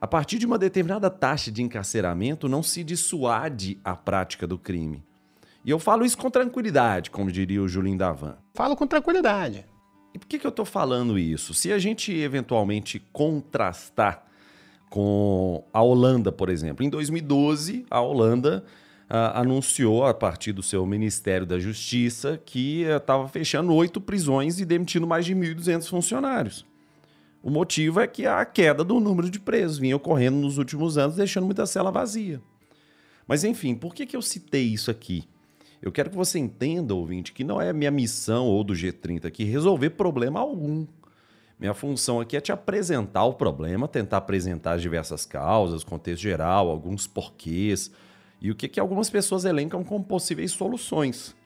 A 0.00 0.06
partir 0.06 0.38
de 0.38 0.46
uma 0.46 0.58
determinada 0.58 1.10
taxa 1.10 1.52
de 1.52 1.62
encarceramento, 1.62 2.48
não 2.48 2.62
se 2.62 2.82
dissuade 2.82 3.78
a 3.84 3.94
prática 3.94 4.46
do 4.46 4.58
crime. 4.58 5.04
E 5.62 5.70
eu 5.70 5.78
falo 5.78 6.06
isso 6.06 6.16
com 6.16 6.30
tranquilidade, 6.30 7.10
como 7.10 7.30
diria 7.30 7.62
o 7.62 7.68
Julinho 7.68 7.98
Davan. 7.98 8.38
Falo 8.54 8.74
com 8.74 8.86
tranquilidade. 8.86 9.66
E 10.14 10.18
por 10.18 10.26
que, 10.26 10.38
que 10.38 10.46
eu 10.46 10.50
estou 10.50 10.64
falando 10.64 11.18
isso? 11.18 11.52
Se 11.52 11.70
a 11.70 11.78
gente 11.78 12.12
eventualmente 12.12 12.98
contrastar 13.12 14.26
com 14.88 15.62
a 15.72 15.82
Holanda, 15.82 16.32
por 16.32 16.48
exemplo, 16.48 16.84
em 16.84 16.90
2012, 16.90 17.86
a 17.90 18.00
Holanda 18.00 18.64
anunciou, 19.10 20.06
a 20.06 20.14
partir 20.14 20.52
do 20.52 20.62
seu 20.62 20.86
Ministério 20.86 21.44
da 21.46 21.58
Justiça, 21.58 22.40
que 22.44 22.82
estava 22.82 23.24
uh, 23.24 23.28
fechando 23.28 23.74
oito 23.74 24.00
prisões 24.00 24.60
e 24.60 24.64
demitindo 24.64 25.06
mais 25.06 25.24
de 25.24 25.34
1.200 25.34 25.88
funcionários. 25.88 26.64
O 27.42 27.50
motivo 27.50 28.00
é 28.00 28.06
que 28.06 28.26
a 28.26 28.44
queda 28.44 28.84
do 28.84 29.00
número 29.00 29.28
de 29.28 29.40
presos 29.40 29.78
vinha 29.78 29.96
ocorrendo 29.96 30.36
nos 30.36 30.58
últimos 30.58 30.96
anos, 30.96 31.16
deixando 31.16 31.46
muita 31.46 31.66
cela 31.66 31.90
vazia. 31.90 32.40
Mas 33.26 33.42
enfim, 33.44 33.74
por 33.74 33.94
que, 33.94 34.06
que 34.06 34.16
eu 34.16 34.22
citei 34.22 34.64
isso 34.64 34.90
aqui? 34.90 35.24
Eu 35.82 35.90
quero 35.90 36.10
que 36.10 36.16
você 36.16 36.38
entenda, 36.38 36.94
ouvinte, 36.94 37.32
que 37.32 37.42
não 37.42 37.60
é 37.60 37.72
minha 37.72 37.90
missão 37.90 38.46
ou 38.46 38.62
do 38.62 38.74
G30 38.74 39.24
aqui 39.24 39.44
resolver 39.44 39.90
problema 39.90 40.38
algum. 40.38 40.86
Minha 41.58 41.74
função 41.74 42.20
aqui 42.20 42.36
é 42.36 42.40
te 42.40 42.52
apresentar 42.52 43.24
o 43.24 43.34
problema, 43.34 43.88
tentar 43.88 44.18
apresentar 44.18 44.72
as 44.72 44.82
diversas 44.82 45.24
causas, 45.24 45.82
contexto 45.82 46.22
geral, 46.22 46.68
alguns 46.68 47.06
porquês, 47.06 47.90
e 48.40 48.50
o 48.50 48.54
que, 48.54 48.68
que 48.68 48.80
algumas 48.80 49.10
pessoas 49.10 49.44
elencam 49.44 49.84
como 49.84 50.04
possíveis 50.04 50.52
soluções. 50.52 51.36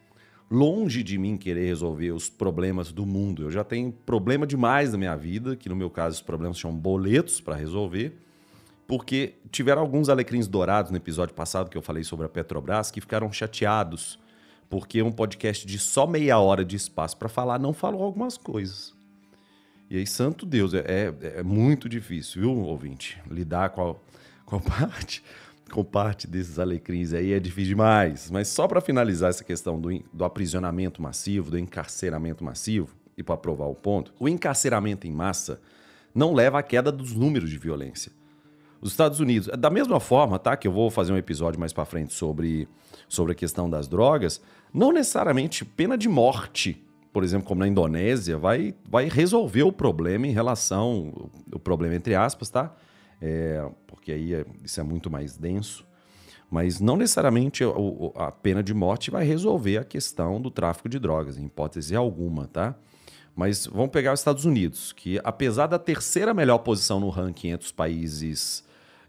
Longe 0.51 1.03
de 1.03 1.19
mim 1.19 1.37
querer 1.37 1.67
resolver 1.67 2.13
os 2.13 2.29
problemas 2.29 2.93
do 2.93 3.05
mundo. 3.05 3.43
Eu 3.43 3.51
já 3.51 3.65
tenho 3.65 3.91
problema 3.91 4.47
demais 4.47 4.93
na 4.93 4.99
minha 4.99 5.17
vida, 5.17 5.57
que 5.57 5.69
no 5.69 5.75
meu 5.75 5.91
caso 5.91 6.17
os 6.17 6.23
problemas 6.23 6.59
são 6.59 6.73
boletos 6.73 7.41
para 7.41 7.57
resolver, 7.57 8.17
porque 8.87 9.35
tiveram 9.51 9.81
alguns 9.81 10.09
alecrins 10.09 10.47
dourados 10.47 10.91
no 10.91 10.97
episódio 10.97 11.35
passado 11.35 11.71
que 11.71 11.77
eu 11.77 11.83
falei 11.83 12.05
sobre 12.05 12.27
a 12.27 12.29
Petrobras 12.29 12.91
que 12.91 13.01
ficaram 13.01 13.33
chateados 13.33 14.19
porque 14.75 15.03
um 15.03 15.13
podcast 15.13 15.65
de 15.67 15.79
só 15.79 16.05
meia 16.07 16.39
hora 16.39 16.65
de 16.65 16.75
espaço 16.75 17.17
para 17.17 17.29
falar 17.29 17.61
não 17.61 17.73
falou 17.73 18.03
algumas 18.03 18.37
coisas. 18.37 18.93
E 19.89 19.97
aí, 19.97 20.05
santo 20.07 20.45
Deus, 20.45 20.75
é, 20.75 20.81
é, 20.81 21.39
é 21.39 21.43
muito 21.45 21.89
difícil, 21.89 22.43
viu, 22.43 22.57
ouvinte? 22.57 23.21
Lidar 23.31 23.71
com 23.71 23.91
a, 23.91 23.95
com 24.45 24.57
a 24.57 24.61
parte 24.61 25.23
com 25.71 25.85
parte 25.85 26.27
desses 26.27 26.59
alecrins 26.59 27.13
aí 27.13 27.33
é 27.33 27.41
difícil 27.41 27.71
demais. 27.71 28.31
Mas 28.31 28.49
só 28.49 28.69
para 28.69 28.81
finalizar 28.81 29.31
essa 29.31 29.45
questão 29.45 29.81
do, 29.81 29.91
do 30.13 30.25
aprisionamento 30.25 31.01
massivo, 31.01 31.51
do 31.51 31.59
encarceramento 31.59 32.45
massivo, 32.45 32.95
e 33.17 33.23
para 33.23 33.37
provar 33.37 33.67
o 33.67 33.75
ponto, 33.75 34.13
o 34.19 34.29
encarceramento 34.29 35.07
em 35.07 35.13
massa 35.13 35.61
não 36.15 36.33
leva 36.33 36.59
à 36.59 36.63
queda 36.63 36.91
dos 36.91 37.13
números 37.13 37.51
de 37.51 37.59
violência. 37.59 38.13
Os 38.81 38.91
Estados 38.91 39.19
Unidos, 39.19 39.49
da 39.59 39.71
mesma 39.71 39.99
forma, 39.99 40.39
tá? 40.39 40.57
Que 40.57 40.69
eu 40.69 40.73
vou 40.73 40.91
fazer 40.91 41.13
um 41.13 41.17
episódio 41.17 41.59
mais 41.59 41.73
para 41.73 41.85
frente 41.85 42.13
sobre, 42.13 42.69
sobre 43.09 43.33
a 43.33 43.35
questão 43.35 43.69
das 43.69 43.89
drogas, 43.89 44.43
não 44.73 44.93
necessariamente 44.93 45.65
pena 45.65 45.97
de 45.97 46.09
morte, 46.09 46.85
por 47.13 47.25
exemplo, 47.25 47.47
como 47.47 47.61
na 47.61 47.69
Indonésia, 47.69 48.37
vai, 48.37 48.75
vai 48.91 49.09
resolver 49.09 49.63
o 49.63 49.73
problema 49.73 50.27
em 50.27 50.33
relação, 50.33 51.31
o 51.51 51.59
problema 51.59 51.95
entre 51.95 52.15
aspas, 52.15 52.51
tá? 52.51 52.75
É, 53.21 53.67
porque 53.87 54.13
aí 54.13 54.35
é, 54.35 54.45
isso 54.63 54.81
é 54.81 54.83
muito 54.83 55.11
mais 55.11 55.37
denso. 55.37 55.87
Mas 56.51 56.79
não 56.79 56.97
necessariamente 56.97 57.65
a 58.15 58.31
pena 58.31 58.63
de 58.63 58.73
morte 58.73 59.11
vai 59.11 59.25
resolver 59.25 59.79
a 59.79 59.85
questão 59.85 60.41
do 60.41 60.51
tráfico 60.51 60.89
de 60.89 60.99
drogas, 60.99 61.37
em 61.37 61.47
hipótese 61.47 61.97
alguma, 61.97 62.47
tá? 62.47 62.77
Mas 63.35 63.67
vamos 63.67 63.91
pegar 63.91 64.13
os 64.13 64.21
Estados 64.21 64.45
Unidos, 64.45 64.93
que 64.93 65.21
apesar 65.25 65.67
da 65.67 65.79
terceira 65.79 66.33
melhor 66.33 66.59
posição 66.59 67.01
no 67.01 67.09
ranking 67.09 67.49
entre 67.49 67.67
os 67.67 67.73
países 67.73 68.63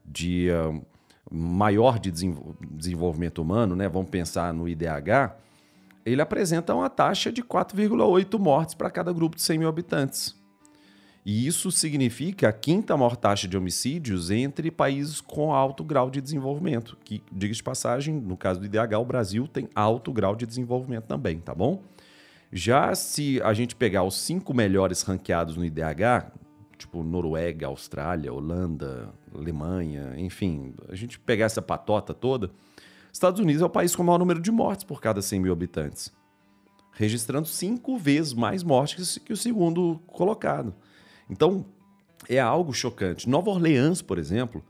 de 0.04 0.50
uh, 0.50 0.84
maior 1.32 2.00
de 2.00 2.12
desenvolvimento 2.12 3.40
humano, 3.42 3.76
né? 3.76 3.88
Vamos 3.88 4.10
pensar 4.10 4.52
no 4.54 4.68
IDH, 4.68 5.36
ele 6.06 6.22
apresenta 6.22 6.74
uma 6.74 6.90
taxa 6.90 7.32
de 7.32 7.44
4,8 7.44 8.40
mortes 8.40 8.74
para 8.76 8.90
cada 8.90 9.12
grupo 9.12 9.36
de 9.36 9.42
100 9.42 9.60
mil 9.60 9.68
habitantes. 9.68 10.36
E 11.26 11.48
isso 11.48 11.72
significa 11.72 12.50
a 12.50 12.54
quinta 12.54 12.96
maior 12.96 13.16
taxa 13.16 13.48
de 13.48 13.58
homicídios 13.58 14.30
entre 14.30 14.70
países 14.70 15.20
com 15.20 15.52
alto 15.52 15.84
grau 15.84 16.12
de 16.12 16.22
desenvolvimento. 16.22 16.96
Que, 17.04 17.24
diga 17.32 17.52
de 17.52 17.64
passagem, 17.64 18.14
no 18.14 18.38
caso 18.38 18.60
do 18.60 18.66
IDH, 18.68 18.96
o 19.00 19.06
Brasil 19.06 19.48
tem 19.48 19.68
alto 19.74 20.14
grau 20.14 20.36
de 20.36 20.46
desenvolvimento 20.46 21.06
também, 21.06 21.40
tá 21.40 21.56
bom? 21.56 21.82
Já 22.54 22.94
se 22.94 23.42
a 23.42 23.54
gente 23.54 23.76
pegar 23.76 24.04
os 24.04 24.16
cinco 24.16 24.54
melhores 24.54 25.02
ranqueados 25.02 25.58
no 25.58 25.66
IDH, 25.66 26.32
tipo 26.78 27.02
Noruega, 27.02 27.66
Austrália, 27.66 28.32
Holanda, 28.32 29.10
Alemanha, 29.34 30.14
enfim, 30.18 30.76
a 30.88 30.96
gente 30.96 31.20
pegar 31.20 31.46
essa 31.46 31.62
patota 31.62 32.14
toda, 32.14 32.52
Estados 33.12 33.40
Unidos 33.40 33.64
é 33.64 33.66
o 33.66 33.70
país 33.70 33.96
com 33.96 34.04
o 34.04 34.06
maior 34.06 34.20
número 34.20 34.40
de 34.40 34.52
mortes 34.52 34.84
por 34.84 35.02
cada 35.02 35.24
100 35.24 35.40
mil 35.40 35.52
habitantes, 35.52 36.14
registrando 36.92 37.48
cinco 37.48 37.98
vezes 37.98 38.34
mais 38.34 38.62
mortes 38.62 39.18
que 39.18 39.34
o 39.34 39.38
segundo 39.38 40.00
colocado. 40.06 40.74
Então, 41.30 41.66
é 42.30 42.40
algo 42.40 42.74
chocante. 42.74 43.30
Nova 43.30 43.50
Orleans, 43.50 44.02
por 44.02 44.18
exemplo, 44.18 44.64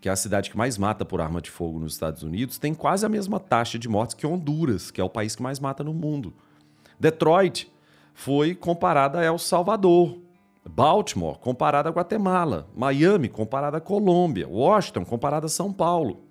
que 0.00 0.08
é 0.08 0.12
a 0.12 0.16
cidade 0.16 0.50
que 0.50 0.56
mais 0.56 0.78
mata 0.78 1.04
por 1.04 1.20
arma 1.20 1.40
de 1.40 1.50
fogo 1.50 1.78
nos 1.78 1.94
Estados 1.94 2.22
Unidos, 2.22 2.58
tem 2.58 2.74
quase 2.74 3.04
a 3.04 3.08
mesma 3.08 3.40
taxa 3.40 3.78
de 3.78 3.88
mortes 3.88 4.14
que 4.14 4.26
Honduras, 4.26 4.90
que 4.90 5.00
é 5.00 5.04
o 5.04 5.10
país 5.10 5.34
que 5.34 5.42
mais 5.42 5.58
mata 5.58 5.82
no 5.82 5.92
mundo. 5.92 6.32
Detroit 6.98 7.70
foi 8.14 8.54
comparada 8.54 9.20
a 9.20 9.24
El 9.24 9.38
Salvador. 9.38 10.18
Baltimore 10.68 11.38
comparada 11.38 11.88
a 11.88 11.92
Guatemala. 11.92 12.68
Miami 12.76 13.28
comparada 13.28 13.78
a 13.78 13.80
Colômbia. 13.80 14.46
Washington 14.48 15.04
comparada 15.04 15.46
a 15.46 15.48
São 15.48 15.72
Paulo. 15.72 16.24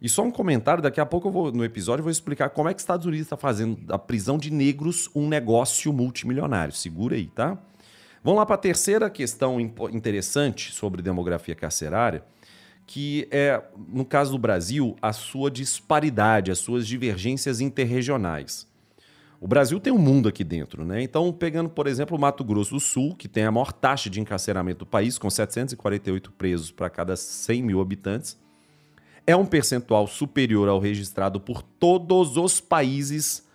E 0.00 0.08
só 0.08 0.22
um 0.22 0.30
comentário, 0.30 0.80
daqui 0.80 1.00
a 1.00 1.06
pouco 1.06 1.26
eu 1.26 1.32
vou, 1.32 1.50
no 1.50 1.64
episódio 1.64 2.00
eu 2.00 2.04
vou 2.04 2.12
explicar 2.12 2.50
como 2.50 2.68
é 2.68 2.72
que 2.72 2.78
os 2.78 2.82
Estados 2.82 3.04
Unidos 3.04 3.26
está 3.26 3.36
fazendo 3.36 3.80
da 3.84 3.98
prisão 3.98 4.38
de 4.38 4.52
negros 4.52 5.10
um 5.12 5.26
negócio 5.26 5.92
multimilionário. 5.92 6.72
Segura 6.72 7.16
aí, 7.16 7.26
tá? 7.26 7.58
Vamos 8.22 8.38
lá 8.38 8.46
para 8.46 8.56
a 8.56 8.58
terceira 8.58 9.08
questão 9.08 9.60
interessante 9.60 10.72
sobre 10.72 11.02
demografia 11.02 11.54
carcerária, 11.54 12.24
que 12.86 13.28
é, 13.30 13.62
no 13.88 14.04
caso 14.04 14.32
do 14.32 14.38
Brasil, 14.38 14.96
a 15.00 15.12
sua 15.12 15.50
disparidade, 15.50 16.50
as 16.50 16.58
suas 16.58 16.86
divergências 16.86 17.60
interregionais. 17.60 18.66
O 19.40 19.46
Brasil 19.46 19.78
tem 19.78 19.92
um 19.92 19.98
mundo 19.98 20.28
aqui 20.28 20.42
dentro, 20.42 20.84
né? 20.84 21.00
Então, 21.00 21.32
pegando, 21.32 21.70
por 21.70 21.86
exemplo, 21.86 22.16
o 22.16 22.20
Mato 22.20 22.42
Grosso 22.42 22.74
do 22.74 22.80
Sul, 22.80 23.14
que 23.14 23.28
tem 23.28 23.44
a 23.44 23.52
maior 23.52 23.72
taxa 23.72 24.10
de 24.10 24.20
encarceramento 24.20 24.80
do 24.80 24.86
país, 24.86 25.16
com 25.16 25.30
748 25.30 26.32
presos 26.32 26.70
para 26.72 26.90
cada 26.90 27.14
100 27.14 27.62
mil 27.62 27.80
habitantes, 27.80 28.36
é 29.24 29.36
um 29.36 29.46
percentual 29.46 30.08
superior 30.08 30.68
ao 30.68 30.80
registrado 30.80 31.38
por 31.38 31.62
todos 31.62 32.36
os 32.36 32.60
países 32.60 33.46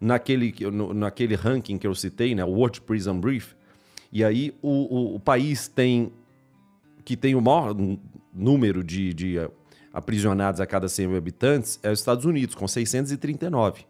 naquele, 0.00 0.54
no, 0.70 0.94
naquele 0.94 1.34
ranking 1.34 1.76
que 1.76 1.86
eu 1.86 1.94
citei, 1.94 2.34
né? 2.34 2.44
O 2.44 2.50
World 2.50 2.82
Prison 2.82 3.18
Brief, 3.18 3.54
e 4.12 4.22
aí 4.22 4.54
o, 4.60 4.68
o, 4.68 5.14
o 5.16 5.20
país 5.20 5.66
tem 5.66 6.12
que 7.04 7.16
tem 7.16 7.34
o 7.34 7.40
maior 7.40 7.74
número 8.32 8.84
de, 8.84 9.12
de 9.12 9.38
eh, 9.38 9.50
aprisionados 9.92 10.60
a 10.60 10.66
cada 10.66 10.88
100 10.88 11.08
mil 11.08 11.16
habitantes 11.16 11.80
é 11.82 11.90
os 11.90 11.98
Estados 11.98 12.24
Unidos, 12.24 12.54
com 12.54 12.68
639. 12.68 13.84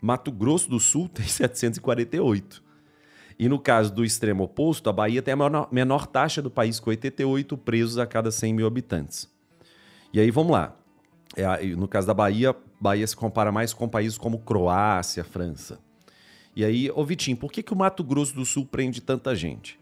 Mato 0.00 0.32
Grosso 0.32 0.70
do 0.70 0.80
Sul 0.80 1.08
tem 1.08 1.26
748. 1.28 2.62
E 3.38 3.48
no 3.48 3.58
caso 3.58 3.92
do 3.92 4.04
extremo 4.04 4.44
oposto, 4.44 4.88
a 4.88 4.92
Bahia 4.92 5.20
tem 5.20 5.34
a 5.34 5.36
menor, 5.36 5.68
menor 5.70 6.06
taxa 6.06 6.40
do 6.40 6.50
país, 6.50 6.80
com 6.80 6.90
88 6.90 7.56
presos 7.58 7.98
a 7.98 8.06
cada 8.06 8.30
100 8.30 8.54
mil 8.54 8.66
habitantes. 8.66 9.30
E 10.12 10.20
aí 10.20 10.30
vamos 10.30 10.52
lá. 10.52 10.76
É, 11.34 11.66
no 11.66 11.88
caso 11.88 12.06
da 12.06 12.14
Bahia, 12.14 12.54
Bahia 12.80 13.06
se 13.06 13.16
compara 13.16 13.50
mais 13.50 13.72
com 13.72 13.88
países 13.88 14.16
como 14.16 14.38
Croácia, 14.38 15.24
França. 15.24 15.78
E 16.54 16.64
aí, 16.64 16.90
ô 16.90 17.04
Vitinho, 17.04 17.36
por 17.36 17.50
que, 17.50 17.62
que 17.62 17.72
o 17.72 17.76
Mato 17.76 18.04
Grosso 18.04 18.34
do 18.34 18.44
Sul 18.44 18.66
prende 18.66 19.00
tanta 19.00 19.34
gente? 19.34 19.80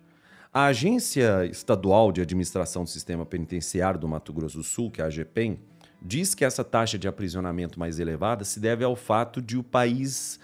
A 0.53 0.67
Agência 0.67 1.45
Estadual 1.47 2.13
de 2.13 2.21
Administração 2.21 2.85
do 2.85 2.91
Sistema 2.91 3.27
Penitenciário 3.27 3.99
do 3.99 4.09
Mato 4.09 4.33
Grosso 4.33 4.59
do 4.59 4.65
Sul, 4.65 4.91
que 4.91 5.01
é 5.01 5.05
a 5.05 5.07
AGPEM, 5.09 5.59
diz 6.01 6.35
que 6.35 6.45
essa 6.45 6.65
taxa 6.65 6.99
de 6.99 7.09
aprisionamento 7.09 7.79
mais 7.79 7.99
elevada 7.99 8.45
se 8.45 8.59
deve 8.61 8.85
ao 8.85 8.97
fato 8.97 9.43
de 9.43 9.57
o 9.57 9.63
país 9.63 10.39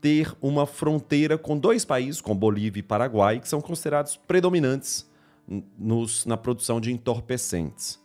ter 0.00 0.32
uma 0.40 0.66
fronteira 0.66 1.36
com 1.36 1.58
dois 1.58 1.84
países, 1.84 2.20
com 2.20 2.36
Bolívia 2.36 2.80
e 2.80 2.84
Paraguai, 2.84 3.40
que 3.40 3.48
são 3.48 3.60
considerados 3.60 4.16
predominantes 4.16 5.08
nos, 5.78 6.24
na 6.26 6.36
produção 6.36 6.80
de 6.80 6.92
entorpecentes. 6.92 7.98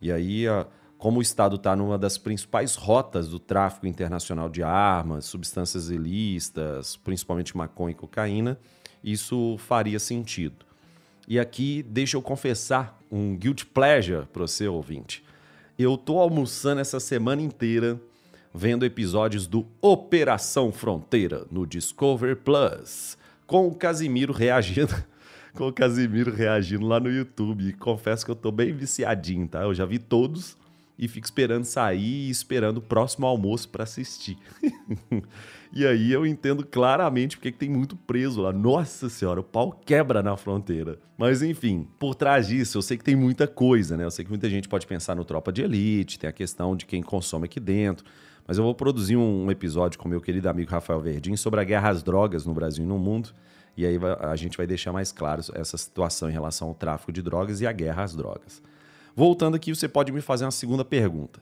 E 0.00 0.12
aí, 0.12 0.46
a, 0.46 0.66
como 1.04 1.18
o 1.18 1.22
Estado 1.22 1.56
está 1.56 1.76
numa 1.76 1.98
das 1.98 2.16
principais 2.16 2.76
rotas 2.76 3.28
do 3.28 3.38
tráfico 3.38 3.86
internacional 3.86 4.48
de 4.48 4.62
armas, 4.62 5.26
substâncias 5.26 5.90
ilícitas, 5.90 6.96
principalmente 6.96 7.54
maconha 7.54 7.92
e 7.92 7.94
cocaína, 7.94 8.58
isso 9.04 9.56
faria 9.58 9.98
sentido. 9.98 10.64
E 11.28 11.38
aqui, 11.38 11.82
deixa 11.82 12.16
eu 12.16 12.22
confessar 12.22 12.98
um 13.12 13.36
guilt 13.36 13.64
pleasure 13.66 14.24
para 14.32 14.46
você, 14.46 14.66
ouvinte. 14.66 15.22
Eu 15.78 15.98
tô 15.98 16.18
almoçando 16.18 16.80
essa 16.80 16.98
semana 16.98 17.42
inteira 17.42 18.00
vendo 18.54 18.86
episódios 18.86 19.46
do 19.46 19.66
Operação 19.82 20.72
Fronteira 20.72 21.46
no 21.50 21.66
Discover 21.66 22.36
Plus, 22.38 23.18
com 23.46 23.68
o 23.68 23.74
Casimiro 23.74 24.32
reagindo, 24.32 24.94
com 25.52 25.68
o 25.68 25.72
Casimiro 25.72 26.32
reagindo 26.32 26.86
lá 26.86 26.98
no 26.98 27.10
YouTube. 27.10 27.74
Confesso 27.74 28.24
que 28.24 28.30
eu 28.30 28.36
tô 28.36 28.50
bem 28.50 28.72
viciadinho, 28.72 29.46
tá? 29.46 29.64
Eu 29.64 29.74
já 29.74 29.84
vi 29.84 29.98
todos 29.98 30.56
e 30.98 31.08
fico 31.08 31.26
esperando 31.26 31.64
sair 31.64 32.28
e 32.28 32.30
esperando 32.30 32.78
o 32.78 32.82
próximo 32.82 33.26
almoço 33.26 33.68
para 33.68 33.84
assistir. 33.84 34.38
e 35.72 35.84
aí 35.86 36.12
eu 36.12 36.24
entendo 36.24 36.64
claramente 36.64 37.36
porque 37.36 37.50
que 37.50 37.58
tem 37.58 37.68
muito 37.68 37.96
preso 37.96 38.42
lá. 38.42 38.52
Nossa 38.52 39.08
senhora, 39.08 39.40
o 39.40 39.44
pau 39.44 39.72
quebra 39.84 40.22
na 40.22 40.36
fronteira. 40.36 40.98
Mas 41.18 41.42
enfim, 41.42 41.88
por 41.98 42.14
trás 42.14 42.46
disso, 42.46 42.78
eu 42.78 42.82
sei 42.82 42.96
que 42.96 43.04
tem 43.04 43.16
muita 43.16 43.46
coisa, 43.46 43.96
né? 43.96 44.04
Eu 44.04 44.10
sei 44.10 44.24
que 44.24 44.30
muita 44.30 44.48
gente 44.48 44.68
pode 44.68 44.86
pensar 44.86 45.16
no 45.16 45.24
Tropa 45.24 45.52
de 45.52 45.62
Elite, 45.62 46.18
tem 46.18 46.30
a 46.30 46.32
questão 46.32 46.76
de 46.76 46.86
quem 46.86 47.02
consome 47.02 47.46
aqui 47.46 47.58
dentro. 47.58 48.04
Mas 48.46 48.58
eu 48.58 48.64
vou 48.64 48.74
produzir 48.74 49.16
um 49.16 49.50
episódio 49.50 49.98
com 49.98 50.08
meu 50.08 50.20
querido 50.20 50.48
amigo 50.48 50.70
Rafael 50.70 51.00
Verdin 51.00 51.34
sobre 51.36 51.60
a 51.60 51.64
guerra 51.64 51.88
às 51.88 52.02
drogas 52.02 52.44
no 52.44 52.52
Brasil 52.52 52.84
e 52.84 52.86
no 52.86 52.98
mundo. 52.98 53.30
E 53.76 53.84
aí 53.84 53.98
a 54.20 54.36
gente 54.36 54.56
vai 54.56 54.66
deixar 54.66 54.92
mais 54.92 55.10
claro 55.10 55.42
essa 55.54 55.76
situação 55.76 56.28
em 56.28 56.32
relação 56.32 56.68
ao 56.68 56.74
tráfico 56.74 57.10
de 57.10 57.22
drogas 57.22 57.60
e 57.60 57.66
a 57.66 57.72
guerra 57.72 58.04
às 58.04 58.14
drogas. 58.14 58.62
Voltando 59.16 59.54
aqui, 59.54 59.74
você 59.74 59.88
pode 59.88 60.10
me 60.10 60.20
fazer 60.20 60.44
uma 60.44 60.50
segunda 60.50 60.84
pergunta. 60.84 61.40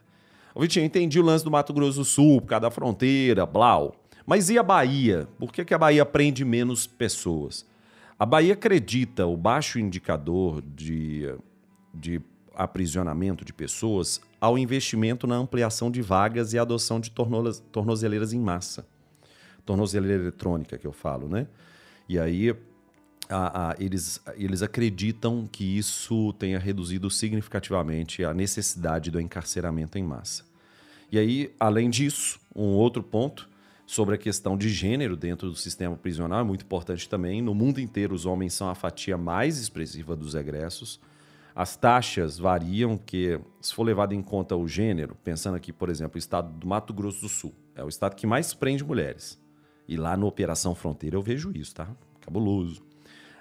Ô, 0.53 0.61
Vitinho, 0.61 0.85
entendi 0.85 1.19
o 1.19 1.23
lance 1.23 1.43
do 1.43 1.49
Mato 1.49 1.73
Grosso 1.73 1.99
do 1.99 2.05
Sul, 2.05 2.41
por 2.41 2.47
causa 2.47 2.61
da 2.61 2.71
fronteira, 2.71 3.45
blau. 3.45 3.95
Mas 4.25 4.49
e 4.49 4.57
a 4.57 4.63
Bahia? 4.63 5.27
Por 5.39 5.51
que, 5.51 5.65
que 5.65 5.73
a 5.73 5.77
Bahia 5.77 6.05
prende 6.05 6.45
menos 6.45 6.85
pessoas? 6.85 7.65
A 8.17 8.25
Bahia 8.25 8.53
acredita 8.53 9.25
o 9.25 9.35
baixo 9.35 9.79
indicador 9.79 10.61
de, 10.61 11.35
de 11.93 12.21
aprisionamento 12.55 13.43
de 13.43 13.51
pessoas 13.51 14.21
ao 14.39 14.57
investimento 14.57 15.25
na 15.25 15.35
ampliação 15.35 15.89
de 15.89 16.01
vagas 16.01 16.53
e 16.53 16.59
adoção 16.59 16.99
de 16.99 17.11
tornozeleiras 17.71 18.31
em 18.31 18.39
massa. 18.39 18.85
Tornozeleira 19.65 20.21
eletrônica, 20.21 20.77
que 20.77 20.85
eu 20.85 20.93
falo, 20.93 21.27
né? 21.27 21.47
E 22.07 22.19
aí 22.19 22.55
a, 23.29 23.71
a, 23.71 23.75
eles, 23.79 24.21
eles 24.35 24.61
acreditam 24.61 25.47
que 25.51 25.77
isso 25.77 26.33
tenha 26.33 26.59
reduzido 26.59 27.09
significativamente 27.09 28.23
a 28.23 28.33
necessidade 28.33 29.09
do 29.09 29.19
encarceramento 29.19 29.97
em 29.97 30.03
massa. 30.03 30.43
E 31.11 31.17
aí, 31.17 31.53
além 31.59 31.89
disso, 31.89 32.39
um 32.55 32.69
outro 32.69 33.03
ponto 33.03 33.49
sobre 33.85 34.15
a 34.15 34.17
questão 34.17 34.57
de 34.57 34.69
gênero 34.69 35.15
dentro 35.15 35.49
do 35.49 35.55
sistema 35.55 35.95
prisional 35.95 36.39
é 36.39 36.43
muito 36.43 36.65
importante 36.65 37.07
também. 37.07 37.41
No 37.41 37.53
mundo 37.53 37.79
inteiro, 37.79 38.15
os 38.15 38.25
homens 38.25 38.53
são 38.53 38.69
a 38.69 38.75
fatia 38.75 39.17
mais 39.17 39.57
expressiva 39.57 40.15
dos 40.15 40.35
egressos. 40.35 40.99
As 41.55 41.75
taxas 41.75 42.39
variam, 42.39 42.97
que 42.97 43.39
se 43.61 43.75
for 43.75 43.83
levado 43.83 44.13
em 44.13 44.23
conta 44.23 44.55
o 44.55 44.67
gênero, 44.67 45.15
pensando 45.23 45.55
aqui, 45.55 45.71
por 45.71 45.89
exemplo, 45.89 46.15
o 46.15 46.19
estado 46.19 46.51
do 46.51 46.65
Mato 46.65 46.93
Grosso 46.93 47.21
do 47.21 47.29
Sul, 47.29 47.53
é 47.75 47.83
o 47.83 47.89
estado 47.89 48.15
que 48.15 48.25
mais 48.25 48.53
prende 48.53 48.83
mulheres. 48.83 49.39
E 49.87 49.97
lá 49.97 50.17
no 50.17 50.25
Operação 50.25 50.73
Fronteira 50.73 51.15
eu 51.15 51.21
vejo 51.21 51.51
isso, 51.53 51.75
tá? 51.75 51.87
Cabuloso. 52.21 52.92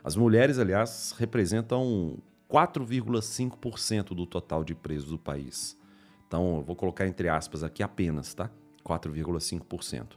As 0.04 0.16
mulheres, 0.16 0.58
aliás, 0.58 1.14
representam 1.16 2.18
4,5% 2.50 4.14
do 4.14 4.26
total 4.26 4.64
de 4.64 4.74
presos 4.74 5.10
do 5.10 5.18
país. 5.18 5.78
Então, 6.26 6.56
eu 6.56 6.62
vou 6.62 6.74
colocar 6.74 7.06
entre 7.06 7.28
aspas 7.28 7.62
aqui 7.62 7.82
apenas, 7.82 8.34
tá? 8.34 8.50
4,5%. 8.84 10.16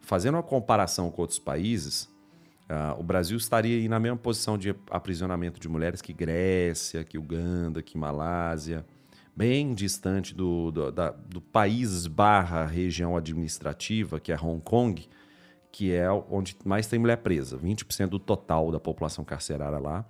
Fazendo 0.00 0.34
uma 0.34 0.42
comparação 0.42 1.10
com 1.10 1.20
outros 1.22 1.38
países, 1.38 2.04
uh, 2.68 2.98
o 2.98 3.02
Brasil 3.02 3.36
estaria 3.36 3.86
na 3.88 4.00
mesma 4.00 4.16
posição 4.16 4.56
de 4.56 4.74
aprisionamento 4.90 5.60
de 5.60 5.68
mulheres 5.68 6.00
que 6.00 6.12
Grécia, 6.12 7.04
que 7.04 7.18
Uganda, 7.18 7.82
que 7.82 7.98
Malásia, 7.98 8.84
bem 9.36 9.74
distante 9.74 10.34
do, 10.34 10.70
do, 10.70 10.90
da, 10.90 11.10
do 11.10 11.40
país 11.40 12.06
barra 12.06 12.64
região 12.64 13.16
administrativa, 13.16 14.18
que 14.18 14.32
é 14.32 14.36
Hong 14.40 14.60
Kong, 14.62 15.08
que 15.72 15.92
é 15.92 16.10
onde 16.10 16.56
mais 16.64 16.86
tem 16.86 16.98
mulher 16.98 17.18
presa. 17.18 17.56
20% 17.56 18.08
do 18.08 18.18
total 18.18 18.70
da 18.70 18.80
população 18.80 19.24
carcerária 19.24 19.78
lá 19.78 20.04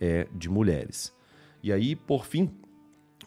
é 0.00 0.26
de 0.32 0.48
mulheres. 0.48 1.12
E 1.62 1.72
aí, 1.72 1.94
por 1.94 2.24
fim, 2.24 2.50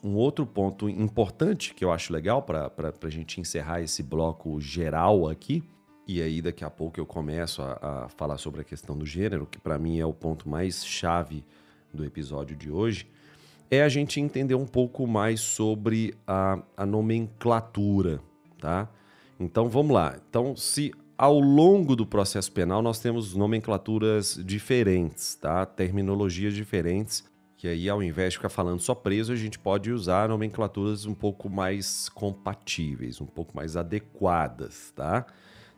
um 0.03 0.15
outro 0.15 0.45
ponto 0.45 0.89
importante 0.89 1.73
que 1.73 1.85
eu 1.85 1.91
acho 1.91 2.11
legal 2.11 2.41
para 2.41 2.71
a 3.01 3.09
gente 3.09 3.39
encerrar 3.39 3.81
esse 3.81 4.03
bloco 4.03 4.59
geral 4.59 5.29
aqui, 5.29 5.63
e 6.05 6.21
aí 6.21 6.41
daqui 6.41 6.65
a 6.65 6.69
pouco 6.69 6.99
eu 6.99 7.05
começo 7.05 7.61
a, 7.61 8.05
a 8.05 8.09
falar 8.09 8.37
sobre 8.37 8.61
a 8.61 8.63
questão 8.63 8.97
do 8.97 9.05
gênero, 9.05 9.45
que 9.45 9.59
para 9.59 9.77
mim 9.77 9.99
é 9.99 10.05
o 10.05 10.13
ponto 10.13 10.49
mais 10.49 10.85
chave 10.85 11.45
do 11.93 12.03
episódio 12.03 12.55
de 12.55 12.69
hoje, 12.69 13.07
é 13.71 13.81
a 13.81 13.89
gente 13.89 14.19
entender 14.19 14.55
um 14.55 14.65
pouco 14.65 15.07
mais 15.07 15.39
sobre 15.39 16.13
a, 16.27 16.61
a 16.75 16.85
nomenclatura, 16.85 18.19
tá? 18.59 18.89
Então 19.39 19.69
vamos 19.69 19.93
lá. 19.93 20.17
Então, 20.29 20.55
se 20.55 20.93
ao 21.17 21.39
longo 21.39 21.95
do 21.95 22.05
processo 22.05 22.51
penal 22.51 22.81
nós 22.81 22.99
temos 22.99 23.35
nomenclaturas 23.35 24.39
diferentes, 24.43 25.35
tá? 25.35 25.65
Terminologias 25.65 26.53
diferentes. 26.53 27.23
Que 27.57 27.69
aí, 27.69 27.87
ao 27.87 28.03
invés 28.03 28.33
de 28.33 28.39
ficar 28.39 28.49
falando 28.49 28.81
só 28.81 28.93
preso, 28.93 29.31
a 29.31 29.37
gente 29.37 29.57
pode 29.57 29.89
usar 29.89 30.27
nomenclaturas 30.27 31.05
um 31.05 31.13
pouco 31.13 31.49
mais 31.49 32.09
compatíveis, 32.09 33.21
um 33.21 33.25
pouco 33.25 33.55
mais 33.55 33.77
adequadas, 33.77 34.91
tá? 34.93 35.25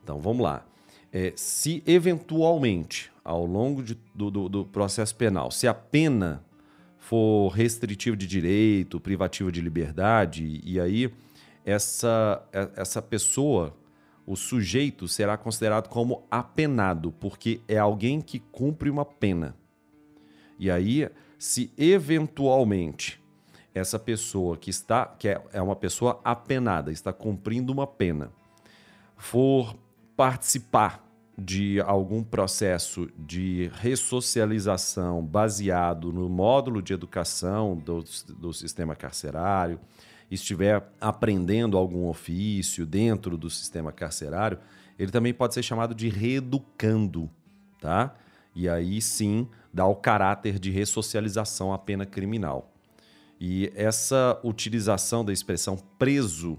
Então 0.03 0.19
vamos 0.19 0.43
lá. 0.43 0.65
É, 1.13 1.31
se 1.35 1.83
eventualmente, 1.85 3.11
ao 3.23 3.45
longo 3.45 3.83
de, 3.83 3.95
do, 4.15 4.31
do, 4.31 4.49
do 4.49 4.65
processo 4.65 5.15
penal, 5.15 5.51
se 5.51 5.67
a 5.67 5.75
pena 5.75 6.43
for 6.97 7.49
restritiva 7.49 8.17
de 8.17 8.25
direito, 8.25 8.99
privativa 8.99 9.51
de 9.51 9.61
liberdade, 9.61 10.59
e 10.63 10.79
aí 10.79 11.13
essa, 11.63 12.43
é, 12.51 12.67
essa 12.77 12.99
pessoa, 12.99 13.75
o 14.25 14.35
sujeito, 14.35 15.07
será 15.07 15.37
considerado 15.37 15.87
como 15.87 16.25
apenado, 16.31 17.11
porque 17.11 17.61
é 17.67 17.77
alguém 17.77 18.21
que 18.21 18.39
cumpre 18.39 18.89
uma 18.89 19.05
pena. 19.05 19.55
E 20.57 20.71
aí, 20.71 21.09
se 21.37 21.71
eventualmente 21.77 23.21
essa 23.73 23.99
pessoa 23.99 24.55
que 24.57 24.69
está, 24.69 25.05
que 25.05 25.27
é, 25.27 25.41
é 25.51 25.61
uma 25.61 25.75
pessoa 25.75 26.19
apenada, 26.23 26.91
está 26.91 27.11
cumprindo 27.11 27.73
uma 27.73 27.85
pena, 27.85 28.31
for 29.17 29.75
participar 30.15 31.05
de 31.37 31.81
algum 31.81 32.23
processo 32.23 33.09
de 33.17 33.69
ressocialização 33.73 35.21
baseado 35.21 36.13
no 36.13 36.29
módulo 36.29 36.81
de 36.81 36.93
educação 36.93 37.75
do, 37.75 38.03
do 38.37 38.53
sistema 38.53 38.95
carcerário, 38.95 39.79
estiver 40.29 40.89
aprendendo 40.99 41.77
algum 41.77 42.07
ofício 42.07 42.85
dentro 42.85 43.37
do 43.37 43.49
sistema 43.49 43.91
carcerário, 43.91 44.59
ele 44.97 45.11
também 45.11 45.33
pode 45.33 45.53
ser 45.53 45.63
chamado 45.63 45.93
de 45.93 46.09
reeducando, 46.09 47.29
tá? 47.79 48.15
E 48.55 48.69
aí 48.69 49.01
sim 49.01 49.47
dá 49.73 49.85
o 49.85 49.95
caráter 49.95 50.57
de 50.57 50.71
ressocialização 50.71 51.73
à 51.73 51.77
pena 51.77 52.05
criminal. 52.05 52.71
E 53.39 53.71
essa 53.75 54.39
utilização 54.43 55.25
da 55.25 55.33
expressão 55.33 55.77
preso 55.99 56.57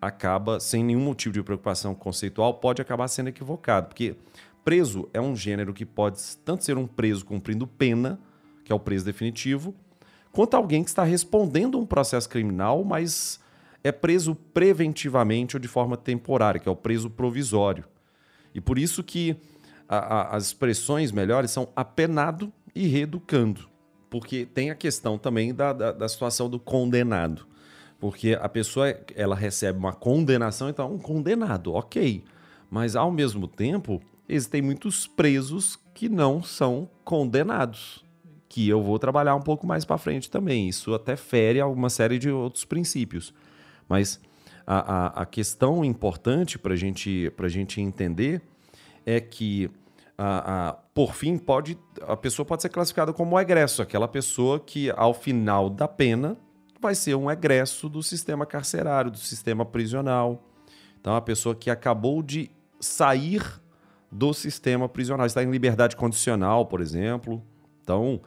acaba, 0.00 0.58
sem 0.58 0.84
nenhum 0.84 1.00
motivo 1.00 1.34
de 1.34 1.42
preocupação 1.42 1.94
conceitual, 1.94 2.54
pode 2.54 2.82
acabar 2.82 3.08
sendo 3.08 3.28
equivocado, 3.28 3.88
porque 3.88 4.16
preso 4.64 5.08
é 5.14 5.20
um 5.20 5.36
gênero 5.36 5.72
que 5.72 5.86
pode 5.86 6.20
tanto 6.44 6.64
ser 6.64 6.76
um 6.76 6.86
preso 6.86 7.24
cumprindo 7.24 7.66
pena, 7.66 8.18
que 8.64 8.72
é 8.72 8.74
o 8.74 8.80
preso 8.80 9.04
definitivo, 9.04 9.74
quanto 10.36 10.54
alguém 10.54 10.84
que 10.84 10.90
está 10.90 11.02
respondendo 11.02 11.78
um 11.78 11.86
processo 11.86 12.28
criminal, 12.28 12.84
mas 12.84 13.40
é 13.82 13.90
preso 13.90 14.34
preventivamente 14.34 15.56
ou 15.56 15.60
de 15.60 15.66
forma 15.66 15.96
temporária, 15.96 16.60
que 16.60 16.68
é 16.68 16.70
o 16.70 16.76
preso 16.76 17.08
provisório. 17.08 17.84
E 18.54 18.60
por 18.60 18.78
isso 18.78 19.02
que 19.02 19.34
a, 19.88 19.96
a, 19.96 20.36
as 20.36 20.44
expressões 20.44 21.10
melhores 21.10 21.50
são 21.50 21.70
apenado 21.74 22.52
e 22.74 22.86
reeducando, 22.86 23.66
porque 24.10 24.44
tem 24.44 24.70
a 24.70 24.74
questão 24.74 25.16
também 25.16 25.54
da, 25.54 25.72
da, 25.72 25.92
da 25.92 26.06
situação 26.06 26.50
do 26.50 26.60
condenado. 26.60 27.46
Porque 27.98 28.38
a 28.38 28.48
pessoa 28.48 28.94
ela 29.14 29.34
recebe 29.34 29.78
uma 29.78 29.94
condenação, 29.94 30.68
então 30.68 30.92
um 30.92 30.98
condenado, 30.98 31.72
ok. 31.72 32.22
Mas 32.70 32.94
ao 32.94 33.10
mesmo 33.10 33.48
tempo, 33.48 34.02
existem 34.28 34.60
muitos 34.60 35.06
presos 35.06 35.78
que 35.94 36.10
não 36.10 36.42
são 36.42 36.90
condenados. 37.06 38.04
Que 38.56 38.70
eu 38.70 38.82
vou 38.82 38.98
trabalhar 38.98 39.34
um 39.34 39.42
pouco 39.42 39.66
mais 39.66 39.84
para 39.84 39.98
frente 39.98 40.30
também. 40.30 40.66
Isso 40.66 40.94
até 40.94 41.14
fere 41.14 41.60
alguma 41.60 41.90
série 41.90 42.18
de 42.18 42.30
outros 42.30 42.64
princípios. 42.64 43.34
Mas 43.86 44.18
a, 44.66 44.78
a, 44.78 45.22
a 45.24 45.26
questão 45.26 45.84
importante 45.84 46.58
para 46.58 46.74
gente, 46.74 47.30
a 47.38 47.48
gente 47.48 47.82
entender 47.82 48.40
é 49.04 49.20
que, 49.20 49.70
a, 50.16 50.68
a, 50.68 50.72
por 50.72 51.14
fim, 51.14 51.36
pode, 51.36 51.76
a 52.00 52.16
pessoa 52.16 52.46
pode 52.46 52.62
ser 52.62 52.70
classificada 52.70 53.12
como 53.12 53.38
egresso, 53.38 53.82
aquela 53.82 54.08
pessoa 54.08 54.58
que, 54.58 54.90
ao 54.96 55.12
final 55.12 55.68
da 55.68 55.86
pena, 55.86 56.34
vai 56.80 56.94
ser 56.94 57.14
um 57.14 57.30
egresso 57.30 57.90
do 57.90 58.02
sistema 58.02 58.46
carcerário, 58.46 59.10
do 59.10 59.18
sistema 59.18 59.66
prisional. 59.66 60.42
Então, 60.98 61.14
a 61.14 61.20
pessoa 61.20 61.54
que 61.54 61.68
acabou 61.68 62.22
de 62.22 62.50
sair 62.80 63.42
do 64.10 64.32
sistema 64.32 64.88
prisional, 64.88 65.26
está 65.26 65.42
em 65.42 65.50
liberdade 65.50 65.94
condicional, 65.94 66.64
por 66.64 66.80
exemplo. 66.80 67.42
Então, 67.82 68.22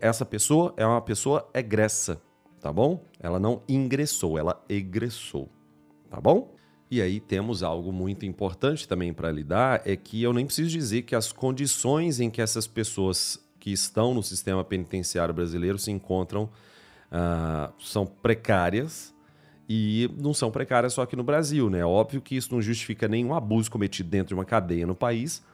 essa 0.00 0.24
pessoa 0.24 0.74
é 0.76 0.84
uma 0.84 1.00
pessoa 1.00 1.48
egressa, 1.54 2.20
tá 2.60 2.72
bom? 2.72 3.04
Ela 3.18 3.38
não 3.38 3.62
ingressou, 3.68 4.38
ela 4.38 4.62
egressou, 4.68 5.48
tá 6.10 6.20
bom? 6.20 6.54
E 6.90 7.00
aí 7.00 7.20
temos 7.20 7.62
algo 7.62 7.92
muito 7.92 8.26
importante 8.26 8.88
também 8.88 9.12
para 9.12 9.30
lidar, 9.30 9.82
é 9.84 9.94
que 9.96 10.22
eu 10.22 10.32
nem 10.32 10.44
preciso 10.44 10.70
dizer 10.70 11.02
que 11.02 11.14
as 11.14 11.30
condições 11.30 12.18
em 12.18 12.28
que 12.28 12.42
essas 12.42 12.66
pessoas 12.66 13.38
que 13.60 13.70
estão 13.70 14.12
no 14.12 14.22
sistema 14.22 14.64
penitenciário 14.64 15.32
brasileiro 15.32 15.78
se 15.78 15.90
encontram 15.90 16.44
uh, 16.44 17.72
são 17.78 18.04
precárias 18.04 19.14
e 19.68 20.10
não 20.18 20.34
são 20.34 20.50
precárias 20.50 20.94
só 20.94 21.02
aqui 21.02 21.14
no 21.14 21.22
Brasil, 21.22 21.70
né? 21.70 21.84
Óbvio 21.84 22.20
que 22.20 22.34
isso 22.34 22.52
não 22.52 22.60
justifica 22.60 23.06
nenhum 23.06 23.32
abuso 23.32 23.70
cometido 23.70 24.08
dentro 24.08 24.28
de 24.28 24.34
uma 24.34 24.44
cadeia 24.44 24.84
no 24.84 24.96
país, 24.96 25.44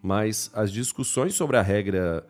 mas 0.00 0.48
as 0.54 0.70
discussões 0.70 1.34
sobre 1.34 1.56
a 1.56 1.62
regra 1.62 2.24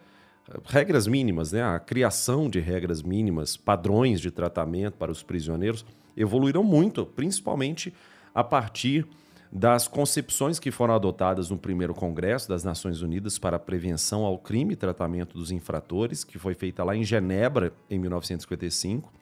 regras 0.64 1.07
mínimas, 1.07 1.52
né? 1.52 1.62
A 1.62 1.78
criação 1.78 2.48
de 2.48 2.61
regras 2.61 3.02
mínimas, 3.02 3.57
padrões 3.57 4.20
de 4.20 4.30
tratamento 4.30 4.94
para 4.94 5.11
os 5.11 5.22
prisioneiros 5.22 5.85
evoluíram 6.16 6.62
muito, 6.62 7.04
principalmente 7.07 7.92
a 8.35 8.44
partir 8.44 9.07
das 9.50 9.87
concepções 9.87 10.59
que 10.59 10.72
foram 10.72 10.94
adotadas 10.94 11.48
no 11.48 11.57
primeiro 11.57 11.94
Congresso 11.94 12.48
das 12.48 12.64
Nações 12.64 13.02
Unidas 13.02 13.38
para 13.38 13.57
a 13.57 13.61
Prevenção 13.61 14.24
ao 14.24 14.37
Crime 14.37 14.72
e 14.72 14.76
Tratamento 14.76 15.38
dos 15.38 15.52
Infratores, 15.52 16.24
que 16.24 16.40
foi 16.40 16.54
feita 16.54 16.83
lá 16.83 16.96
em 16.96 17.04
Genebra 17.04 17.72
em 17.88 17.96
1955. 17.96 19.12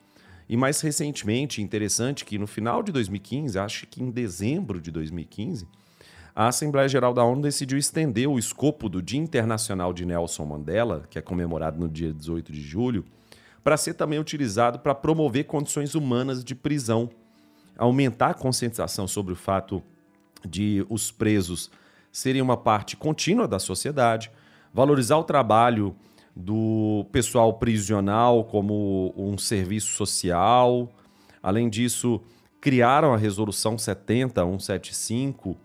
E 0.49 0.57
mais 0.57 0.81
recentemente, 0.81 1.61
interessante 1.61 2.25
que 2.25 2.39
no 2.39 2.47
final 2.47 2.83
de 2.83 2.91
2015, 2.93 3.59
acho 3.59 3.87
que 3.87 4.03
em 4.03 4.11
dezembro 4.11 4.81
de 4.81 4.91
2015, 4.91 5.69
a 6.35 6.49
Assembleia 6.49 6.89
Geral 6.89 7.13
da 7.13 7.23
ONU 7.25 7.43
decidiu 7.43 7.77
estender 7.77 8.29
o 8.29 8.39
escopo 8.39 8.89
do 8.89 9.03
Dia 9.03 9.21
Internacional 9.21 9.93
de 9.93 10.07
Nelson 10.07 10.47
Mandela, 10.47 11.05
que 11.11 11.19
é 11.19 11.23
comemorado 11.23 11.79
no 11.79 11.89
dia 11.89 12.13
18 12.13 12.51
de 12.53 12.63
julho, 12.63 13.05
para 13.63 13.77
ser 13.77 13.95
também 13.95 14.19
utilizado 14.19 14.79
para 14.79 14.95
promover 14.95 15.45
condições 15.45 15.95
humanas 15.95 16.43
de 16.43 16.55
prisão, 16.55 17.11
aumentar 17.77 18.31
a 18.31 18.35
conscientização 18.35 19.07
sobre 19.07 19.35
o 19.35 19.37
fato 19.37 19.83
de 20.45 20.85
os 20.89 21.11
presos 21.11 21.71
serem 22.11 22.43
uma 22.43 22.57
parte 22.57 22.97
contínua 22.97 23.47
da 23.47 23.59
sociedade, 23.59 24.31
valorizar 24.73 25.17
o 25.19 25.25
trabalho 25.25 25.95
do 26.35 27.07
pessoal 27.13 27.55
prisional 27.55 28.45
como 28.45 29.13
um 29.17 29.37
serviço 29.37 29.93
social. 29.93 30.91
Além 31.43 31.69
disso, 31.69 32.21
criaram 32.61 33.13
a 33.13 33.17
Resolução 33.17 33.77
70175, 33.77 35.57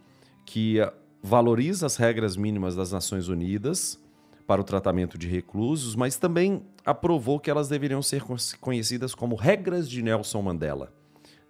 que 0.47 0.77
valoriza 1.21 1.85
as 1.85 1.97
regras 1.97 2.37
mínimas 2.37 2.73
das 2.73 2.93
Nações 2.93 3.27
Unidas 3.27 3.99
para 4.47 4.61
o 4.61 4.63
tratamento 4.63 5.17
de 5.17 5.27
reclusos, 5.27 5.93
mas 5.93 6.15
também 6.15 6.63
aprovou 6.85 7.37
que 7.37 7.51
elas 7.51 7.67
deveriam 7.67 8.01
ser 8.01 8.23
conhecidas 8.61 9.13
como 9.13 9.35
regras 9.35 9.89
de 9.89 10.01
Nelson 10.01 10.41
Mandela, 10.41 10.93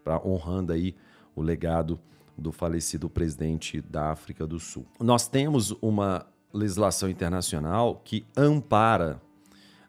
para 0.04 0.20
honrando 0.28 0.74
aí 0.74 0.96
o 1.36 1.44
legado 1.44 2.00
do 2.36 2.52
falecido 2.52 3.08
presidente 3.08 3.82
da 3.82 4.10
África 4.10 4.48
do 4.48 4.60
Sul. 4.60 4.86
Nós 5.00 5.28
temos 5.28 5.76
uma 5.80 6.26
legislação 6.52 7.08
internacional 7.08 8.02
que 8.04 8.26
ampara 8.36 9.22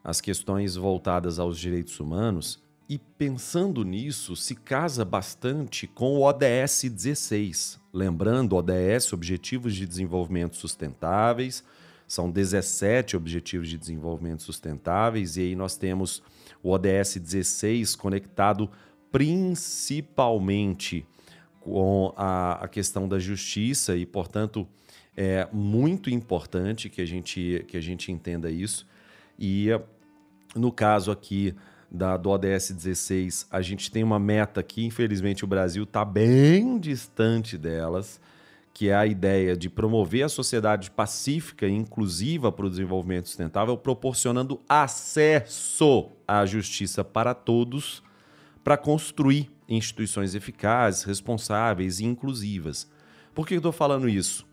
as 0.04 0.20
questões 0.20 0.76
voltadas 0.76 1.38
aos 1.38 1.58
direitos 1.58 1.98
humanos 1.98 2.62
e 2.88 2.98
pensando 2.98 3.84
nisso, 3.84 4.34
se 4.34 4.54
casa 4.54 5.04
bastante 5.04 5.86
com 5.86 6.16
o 6.16 6.22
ODS 6.22 6.84
16. 6.84 7.78
Lembrando, 7.92 8.56
ODS, 8.56 9.12
Objetivos 9.12 9.74
de 9.74 9.86
Desenvolvimento 9.86 10.56
Sustentáveis, 10.56 11.62
são 12.06 12.30
17 12.30 13.16
Objetivos 13.16 13.68
de 13.68 13.76
Desenvolvimento 13.76 14.42
Sustentáveis, 14.42 15.36
e 15.36 15.42
aí 15.42 15.54
nós 15.54 15.76
temos 15.76 16.22
o 16.62 16.70
ODS 16.70 17.16
16 17.16 17.94
conectado 17.94 18.70
principalmente 19.12 21.06
com 21.60 22.14
a, 22.16 22.64
a 22.64 22.68
questão 22.68 23.06
da 23.06 23.18
justiça 23.18 23.96
e, 23.96 24.06
portanto, 24.06 24.66
É 25.20 25.48
muito 25.52 26.08
importante 26.10 26.88
que 26.88 27.00
a 27.00 27.04
gente, 27.04 27.64
que 27.66 27.76
a 27.76 27.80
gente 27.80 28.12
entenda 28.12 28.48
isso. 28.48 28.86
E 29.36 29.66
no 30.54 30.70
caso 30.70 31.10
aqui 31.10 31.56
da, 31.90 32.16
do 32.16 32.30
ODS 32.30 32.70
16, 32.70 33.46
a 33.50 33.62
gente 33.62 33.90
tem 33.90 34.04
uma 34.04 34.18
meta 34.18 34.62
que, 34.62 34.84
infelizmente, 34.84 35.44
o 35.44 35.46
Brasil 35.46 35.84
está 35.84 36.04
bem 36.04 36.78
distante 36.78 37.56
delas, 37.56 38.20
que 38.74 38.90
é 38.90 38.94
a 38.94 39.06
ideia 39.06 39.56
de 39.56 39.68
promover 39.68 40.24
a 40.24 40.28
sociedade 40.28 40.90
pacífica 40.90 41.66
e 41.66 41.72
inclusiva 41.72 42.52
para 42.52 42.66
o 42.66 42.70
desenvolvimento 42.70 43.26
sustentável, 43.26 43.76
proporcionando 43.76 44.60
acesso 44.68 46.10
à 46.26 46.44
justiça 46.44 47.02
para 47.02 47.34
todos, 47.34 48.02
para 48.62 48.76
construir 48.76 49.50
instituições 49.68 50.34
eficazes, 50.34 51.02
responsáveis 51.04 52.00
e 52.00 52.04
inclusivas. 52.04 52.88
Por 53.34 53.46
que 53.46 53.54
eu 53.54 53.58
estou 53.58 53.72
falando 53.72 54.08
isso? 54.08 54.46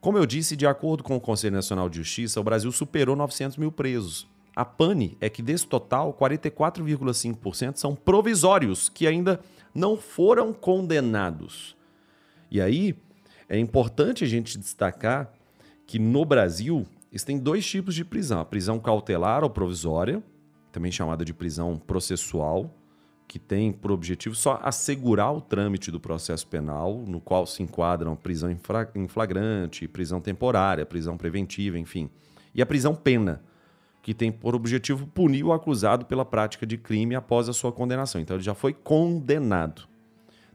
Como 0.00 0.18
eu 0.18 0.26
disse, 0.26 0.54
de 0.54 0.66
acordo 0.66 1.02
com 1.02 1.16
o 1.16 1.20
Conselho 1.20 1.56
Nacional 1.56 1.88
de 1.88 1.96
Justiça, 1.96 2.40
o 2.40 2.44
Brasil 2.44 2.70
superou 2.70 3.16
900 3.16 3.56
mil 3.56 3.72
presos. 3.72 4.28
A 4.56 4.64
pane 4.64 5.18
é 5.20 5.28
que 5.28 5.42
desse 5.42 5.66
total, 5.66 6.14
44,5% 6.14 7.76
são 7.76 7.94
provisórios, 7.94 8.88
que 8.88 9.06
ainda 9.06 9.38
não 9.74 9.98
foram 9.98 10.50
condenados. 10.50 11.76
E 12.50 12.58
aí, 12.58 12.96
é 13.50 13.58
importante 13.58 14.24
a 14.24 14.26
gente 14.26 14.56
destacar 14.56 15.30
que 15.86 15.98
no 15.98 16.24
Brasil 16.24 16.86
existem 17.12 17.38
dois 17.38 17.66
tipos 17.66 17.94
de 17.94 18.02
prisão: 18.02 18.40
a 18.40 18.46
prisão 18.46 18.80
cautelar 18.80 19.44
ou 19.44 19.50
provisória, 19.50 20.22
também 20.72 20.90
chamada 20.90 21.22
de 21.22 21.34
prisão 21.34 21.76
processual, 21.76 22.74
que 23.28 23.38
tem 23.38 23.70
por 23.70 23.90
objetivo 23.92 24.34
só 24.34 24.58
assegurar 24.62 25.34
o 25.34 25.40
trâmite 25.40 25.90
do 25.90 26.00
processo 26.00 26.46
penal, 26.46 27.04
no 27.06 27.20
qual 27.20 27.46
se 27.46 27.62
enquadram 27.62 28.16
prisão 28.16 28.50
em 28.50 29.08
flagrante, 29.08 29.86
prisão 29.86 30.18
temporária, 30.18 30.86
prisão 30.86 31.18
preventiva, 31.18 31.78
enfim. 31.78 32.08
E 32.54 32.62
a 32.62 32.66
prisão 32.66 32.94
pena, 32.94 33.42
que 34.06 34.14
tem 34.14 34.30
por 34.30 34.54
objetivo 34.54 35.04
punir 35.04 35.42
o 35.42 35.52
acusado 35.52 36.06
pela 36.06 36.24
prática 36.24 36.64
de 36.64 36.78
crime 36.78 37.16
após 37.16 37.48
a 37.48 37.52
sua 37.52 37.72
condenação. 37.72 38.20
Então 38.20 38.36
ele 38.36 38.44
já 38.44 38.54
foi 38.54 38.72
condenado. 38.72 39.82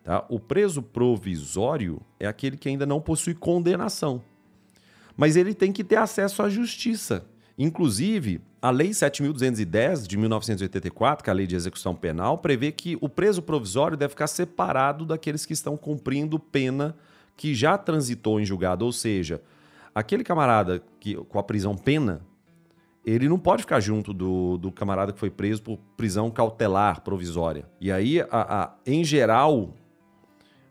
Tá? 0.05 0.25
O 0.29 0.39
preso 0.39 0.81
provisório 0.81 2.01
é 2.17 2.27
aquele 2.27 2.55
que 2.55 2.69
ainda 2.69 2.85
não 2.85 3.01
possui 3.01 3.33
condenação. 3.33 4.23
Mas 5.17 5.35
ele 5.35 5.53
tem 5.53 5.73
que 5.73 5.83
ter 5.83 5.97
acesso 5.97 6.41
à 6.41 6.47
justiça. 6.47 7.25
Inclusive, 7.57 8.39
a 8.61 8.71
Lei 8.71 8.91
7.210 8.91 10.07
de 10.07 10.15
1984, 10.15 11.21
que 11.21 11.29
é 11.29 11.33
a 11.33 11.35
Lei 11.35 11.45
de 11.45 11.57
Execução 11.57 11.93
Penal, 11.93 12.37
prevê 12.37 12.71
que 12.71 12.97
o 13.01 13.09
preso 13.09 13.41
provisório 13.41 13.97
deve 13.97 14.11
ficar 14.11 14.27
separado 14.27 15.05
daqueles 15.05 15.45
que 15.45 15.51
estão 15.51 15.75
cumprindo 15.75 16.39
pena 16.39 16.95
que 17.35 17.53
já 17.53 17.77
transitou 17.77 18.39
em 18.39 18.45
julgado. 18.45 18.85
Ou 18.85 18.93
seja, 18.93 19.41
aquele 19.93 20.23
camarada 20.23 20.81
que, 21.01 21.15
com 21.15 21.37
a 21.37 21.43
prisão 21.43 21.75
pena, 21.75 22.21
ele 23.05 23.27
não 23.27 23.39
pode 23.39 23.63
ficar 23.63 23.79
junto 23.79 24.13
do, 24.13 24.57
do 24.57 24.71
camarada 24.71 25.11
que 25.11 25.19
foi 25.19 25.31
preso 25.31 25.61
por 25.61 25.77
prisão 25.97 26.29
cautelar 26.29 27.01
provisória. 27.01 27.67
E 27.79 27.91
aí, 27.91 28.21
a, 28.21 28.27
a, 28.31 28.75
em 28.85 29.03
geral, 29.03 29.73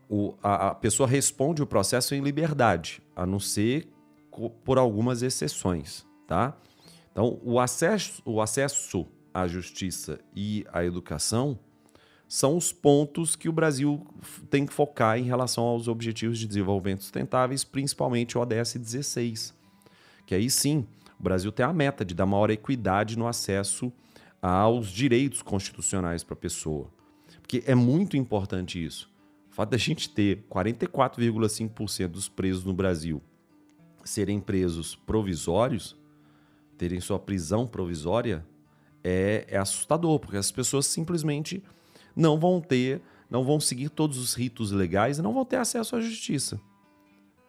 o, 0.09 0.35
a, 0.43 0.69
a, 0.69 0.75
pessoa 0.75 1.09
responde 1.09 1.63
o 1.63 1.67
processo 1.67 2.15
em 2.15 2.21
liberdade, 2.21 3.03
a 3.17 3.27
não 3.27 3.41
ser 3.41 3.89
por 4.65 4.79
algumas 4.79 5.23
exceções, 5.23 6.07
tá? 6.27 6.57
Então, 7.11 7.41
o 7.43 7.59
acesso, 7.59 8.23
o 8.25 8.41
acesso 8.41 9.07
à 9.35 9.49
justiça 9.49 10.21
e 10.35 10.65
à 10.73 10.85
educação 10.85 11.59
são 12.29 12.57
os 12.57 12.73
pontos 12.73 13.35
que 13.35 13.49
o 13.49 13.53
Brasil 13.53 14.07
tem 14.49 14.65
que 14.65 14.73
focar 14.73 15.19
em 15.19 15.25
relação 15.25 15.65
aos 15.65 15.89
Objetivos 15.89 16.39
de 16.39 16.47
Desenvolvimento 16.47 17.03
Sustentáveis, 17.03 17.65
principalmente 17.65 18.39
o 18.39 18.41
ODS 18.41 18.77
16, 18.77 19.53
que 20.25 20.37
aí 20.37 20.49
sim 20.49 20.87
o 21.21 21.23
Brasil 21.23 21.53
tem 21.53 21.67
a 21.67 21.73
meta 21.73 22.03
de 22.03 22.15
dar 22.15 22.25
maior 22.25 22.51
equidade 22.51 23.19
no 23.19 23.27
acesso 23.27 23.93
aos 24.41 24.89
direitos 24.89 25.43
constitucionais 25.43 26.25
para 26.25 26.33
a 26.33 26.37
pessoa. 26.37 26.91
Porque 27.43 27.63
é 27.67 27.75
muito 27.75 28.17
importante 28.17 28.83
isso. 28.83 29.11
O 29.51 29.55
fato 29.55 29.69
da 29.69 29.77
gente 29.77 30.09
ter 30.09 30.47
44,5% 30.51 32.09
dos 32.09 32.27
presos 32.27 32.65
no 32.65 32.73
Brasil 32.73 33.21
serem 34.03 34.41
presos 34.41 34.97
provisórios, 34.97 35.95
terem 36.79 37.03
sua 37.03 37.19
prisão 37.19 37.67
provisória, 37.67 38.47
é, 39.05 39.45
é 39.47 39.59
assustador, 39.59 40.19
porque 40.21 40.39
as 40.39 40.51
pessoas 40.51 40.87
simplesmente 40.87 41.63
não 42.17 42.39
vão 42.39 42.63
ter, 42.63 43.03
não 43.29 43.45
vão 43.45 43.61
seguir 43.61 43.91
todos 43.91 44.17
os 44.17 44.33
ritos 44.33 44.71
legais 44.71 45.19
e 45.19 45.23
não 45.23 45.35
vão 45.35 45.45
ter 45.45 45.57
acesso 45.57 45.97
à 45.97 46.01
justiça. 46.01 46.59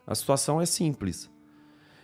A 0.06 0.14
situação 0.14 0.60
é 0.60 0.66
simples. 0.66 1.31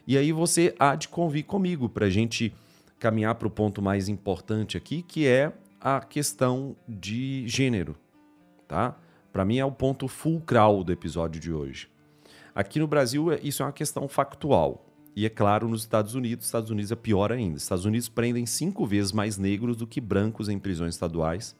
E 0.07 0.17
aí 0.17 0.31
você 0.31 0.73
há 0.79 0.95
de 0.95 1.09
convir 1.09 1.45
comigo 1.45 1.89
para 1.89 2.05
a 2.05 2.09
gente 2.09 2.53
caminhar 2.97 3.35
para 3.35 3.47
o 3.47 3.51
ponto 3.51 3.81
mais 3.81 4.07
importante 4.07 4.77
aqui, 4.77 5.01
que 5.01 5.27
é 5.27 5.51
a 5.81 5.99
questão 5.99 6.77
de 6.87 7.45
gênero, 7.45 7.95
tá? 8.67 8.95
Para 9.33 9.43
mim 9.43 9.57
é 9.57 9.65
o 9.65 9.71
ponto 9.71 10.07
fulcral 10.07 10.83
do 10.83 10.93
episódio 10.93 11.41
de 11.41 11.51
hoje. 11.51 11.89
Aqui 12.55 12.79
no 12.79 12.87
Brasil 12.87 13.31
é, 13.31 13.39
isso 13.43 13.61
é 13.61 13.65
uma 13.65 13.71
questão 13.73 14.07
factual. 14.07 14.83
E 15.15 15.25
é 15.25 15.29
claro, 15.29 15.67
nos 15.67 15.81
Estados 15.81 16.15
Unidos, 16.15 16.45
Estados 16.45 16.69
Unidos 16.69 16.91
é 16.91 16.95
pior 16.95 17.31
ainda. 17.31 17.57
Estados 17.57 17.85
Unidos 17.85 18.07
prendem 18.07 18.45
cinco 18.45 18.85
vezes 18.85 19.11
mais 19.11 19.37
negros 19.37 19.75
do 19.75 19.85
que 19.85 19.99
brancos 19.99 20.47
em 20.47 20.57
prisões 20.57 20.95
estaduais. 20.95 21.55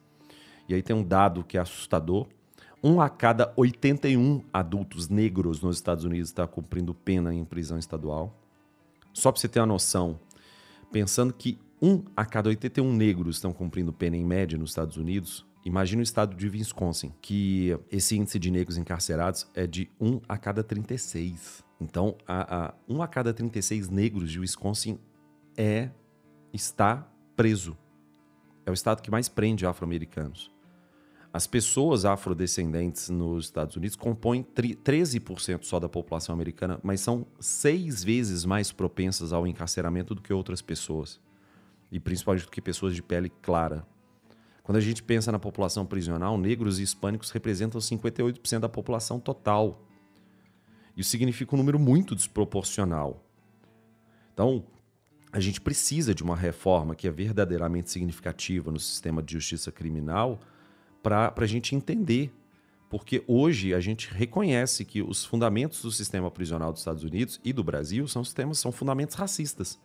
E 0.70 0.74
aí 0.74 0.82
tem 0.82 0.96
um 0.96 1.04
dado 1.04 1.44
que 1.44 1.58
é 1.58 1.60
assustador. 1.60 2.28
Um 2.84 3.02
a 3.02 3.10
cada 3.10 3.52
81 3.56 4.44
adultos 4.54 5.10
negros 5.10 5.62
nos 5.62 5.78
Estados 5.78 6.04
Unidos 6.04 6.30
está 6.30 6.46
cumprindo 6.46 6.94
pena 6.94 7.34
em 7.34 7.44
prisão 7.44 7.78
estadual. 7.80 8.40
Só 9.14 9.32
para 9.32 9.42
você 9.42 9.48
ter 9.48 9.60
uma 9.60 9.66
noção, 9.66 10.20
pensando 10.92 11.34
que 11.34 11.58
um 11.82 12.04
a 12.16 12.24
cada 12.24 12.50
81 12.50 12.94
negros 12.94 13.38
estão 13.38 13.52
cumprindo 13.52 13.92
pena 13.92 14.16
em 14.16 14.24
média 14.24 14.58
nos 14.58 14.72
Estados 14.72 14.98
Unidos, 14.98 15.46
imagine 15.66 16.02
o 16.02 16.04
estado 16.04 16.36
de 16.36 16.48
Wisconsin, 16.48 17.12
que 17.20 17.76
esse 17.92 18.16
índice 18.16 18.38
de 18.38 18.52
negros 18.52 18.78
encarcerados 18.78 19.48
é 19.56 19.66
de 19.66 19.90
1 20.00 20.22
a 20.28 20.38
cada 20.38 20.64
36. 20.64 21.64
Então, 21.82 22.16
a, 22.28 22.68
a, 22.68 22.74
um 22.88 23.02
a 23.02 23.08
cada 23.08 23.34
36 23.34 23.90
negros 23.90 24.32
de 24.32 24.40
Wisconsin 24.40 25.00
é 25.56 25.90
está 26.54 27.12
preso. 27.36 27.76
É 28.66 28.72
o 28.72 28.74
estado 28.74 29.02
que 29.02 29.10
mais 29.10 29.28
prende 29.30 29.66
afro-americanos. 29.66 30.52
As 31.38 31.46
pessoas 31.46 32.04
afrodescendentes 32.04 33.10
nos 33.10 33.46
Estados 33.46 33.76
Unidos 33.76 33.96
compõem 33.96 34.44
13% 34.44 35.66
só 35.66 35.80
da 35.80 35.88
população 35.88 36.34
americana, 36.34 36.80
mas 36.82 37.00
são 37.00 37.28
seis 37.40 38.04
vezes 38.04 38.44
mais 38.44 38.72
propensas 38.72 39.32
ao 39.32 39.46
encarceramento 39.46 40.16
do 40.16 40.22
que 40.24 40.34
outras 40.34 40.64
pessoas. 40.64 41.20
E 41.92 42.00
principalmente 42.00 42.46
do 42.46 42.50
que 42.50 42.60
pessoas 42.60 42.96
de 42.96 43.04
pele 43.04 43.30
clara. 43.30 43.86
Quando 44.64 44.78
a 44.78 44.82
gente 44.82 45.04
pensa 45.04 45.32
na 45.32 45.38
população 45.38 45.86
prisional, 45.86 46.40
negros 46.40 46.80
e 46.80 46.82
hispânicos 46.82 47.30
representam 47.30 47.80
58% 47.80 48.58
da 48.58 48.68
população 48.68 49.20
total. 49.20 49.86
Isso 50.98 51.12
significa 51.12 51.54
um 51.54 51.60
número 51.60 51.78
muito 51.78 52.16
desproporcional. 52.16 53.24
Então, 54.34 54.66
a 55.32 55.40
gente 55.40 55.62
precisa 55.62 56.16
de 56.16 56.24
uma 56.24 56.36
reforma 56.36 56.96
que 56.96 57.08
é 57.08 57.12
verdadeiramente 57.12 57.92
significativa 57.92 58.72
no 58.72 58.80
sistema 58.80 59.22
de 59.22 59.34
justiça 59.34 59.72
criminal 59.72 60.40
para 61.02 61.34
a 61.36 61.46
gente 61.46 61.76
entender. 61.76 62.32
Porque 62.90 63.24
hoje 63.28 63.74
a 63.74 63.80
gente 63.80 64.10
reconhece 64.10 64.86
que 64.86 65.02
os 65.02 65.26
fundamentos 65.26 65.82
do 65.82 65.92
sistema 65.92 66.32
prisional 66.32 66.72
dos 66.72 66.82
Estados 66.82 67.04
Unidos 67.04 67.40
e 67.44 67.52
do 67.52 67.64
Brasil 67.64 68.08
são 68.08 68.24
sistemas, 68.24 68.60
são 68.60 68.72
fundamentos 68.72 69.16
racistas. 69.16 69.78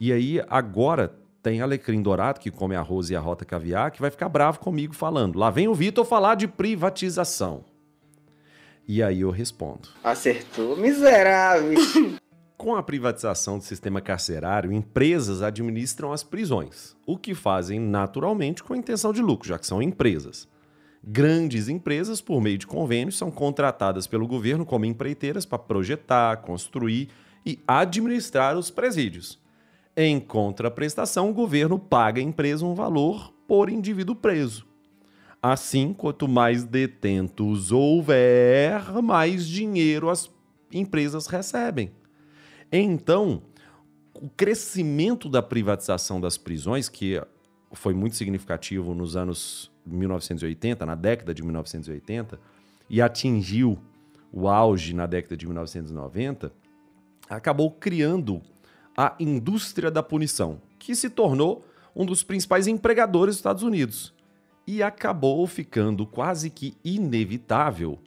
E 0.00 0.12
aí 0.12 0.42
agora 0.48 1.14
tem 1.42 1.60
Alecrim 1.60 2.00
Dourado, 2.00 2.40
que 2.40 2.50
come 2.50 2.74
arroz 2.76 3.10
e 3.10 3.16
a 3.16 3.20
rota 3.20 3.44
caviar, 3.44 3.90
que 3.90 4.00
vai 4.00 4.10
ficar 4.10 4.28
bravo 4.28 4.60
comigo 4.60 4.94
falando. 4.94 5.38
Lá 5.38 5.50
vem 5.50 5.68
o 5.68 5.74
Vitor 5.74 6.04
falar 6.04 6.36
de 6.36 6.46
privatização. 6.48 7.64
E 8.86 9.02
aí 9.02 9.20
eu 9.20 9.30
respondo. 9.30 9.88
Acertou, 10.02 10.76
miserável. 10.76 11.74
Com 12.62 12.76
a 12.76 12.82
privatização 12.82 13.58
do 13.58 13.64
sistema 13.64 14.00
carcerário, 14.00 14.72
empresas 14.72 15.42
administram 15.42 16.12
as 16.12 16.22
prisões, 16.22 16.94
o 17.04 17.18
que 17.18 17.34
fazem 17.34 17.80
naturalmente 17.80 18.62
com 18.62 18.72
a 18.72 18.76
intenção 18.76 19.12
de 19.12 19.20
lucro, 19.20 19.48
já 19.48 19.58
que 19.58 19.66
são 19.66 19.82
empresas. 19.82 20.46
Grandes 21.02 21.66
empresas, 21.68 22.20
por 22.20 22.40
meio 22.40 22.56
de 22.56 22.68
convênios, 22.68 23.18
são 23.18 23.32
contratadas 23.32 24.06
pelo 24.06 24.28
governo 24.28 24.64
como 24.64 24.84
empreiteiras 24.84 25.44
para 25.44 25.58
projetar, 25.58 26.36
construir 26.36 27.08
e 27.44 27.58
administrar 27.66 28.56
os 28.56 28.70
presídios. 28.70 29.40
Em 29.96 30.20
contraprestação, 30.20 31.30
o 31.30 31.34
governo 31.34 31.80
paga 31.80 32.20
à 32.20 32.24
empresa 32.24 32.64
um 32.64 32.74
valor 32.74 33.34
por 33.44 33.70
indivíduo 33.70 34.14
preso. 34.14 34.64
Assim, 35.42 35.92
quanto 35.92 36.28
mais 36.28 36.62
detentos 36.62 37.72
houver, 37.72 39.02
mais 39.02 39.48
dinheiro 39.48 40.08
as 40.08 40.30
empresas 40.72 41.26
recebem. 41.26 41.90
Então, 42.72 43.42
o 44.14 44.30
crescimento 44.30 45.28
da 45.28 45.42
privatização 45.42 46.18
das 46.18 46.38
prisões, 46.38 46.88
que 46.88 47.20
foi 47.72 47.92
muito 47.92 48.16
significativo 48.16 48.94
nos 48.94 49.14
anos 49.14 49.70
1980, 49.84 50.86
na 50.86 50.94
década 50.94 51.34
de 51.34 51.42
1980, 51.42 52.40
e 52.88 53.02
atingiu 53.02 53.78
o 54.32 54.48
auge 54.48 54.94
na 54.94 55.06
década 55.06 55.36
de 55.36 55.44
1990, 55.44 56.50
acabou 57.28 57.70
criando 57.70 58.40
a 58.96 59.14
indústria 59.20 59.90
da 59.90 60.02
punição, 60.02 60.60
que 60.78 60.94
se 60.94 61.10
tornou 61.10 61.64
um 61.94 62.06
dos 62.06 62.22
principais 62.22 62.66
empregadores 62.66 63.34
dos 63.34 63.40
Estados 63.40 63.62
Unidos. 63.62 64.14
E 64.66 64.82
acabou 64.82 65.46
ficando 65.46 66.06
quase 66.06 66.48
que 66.48 66.74
inevitável 66.82 67.98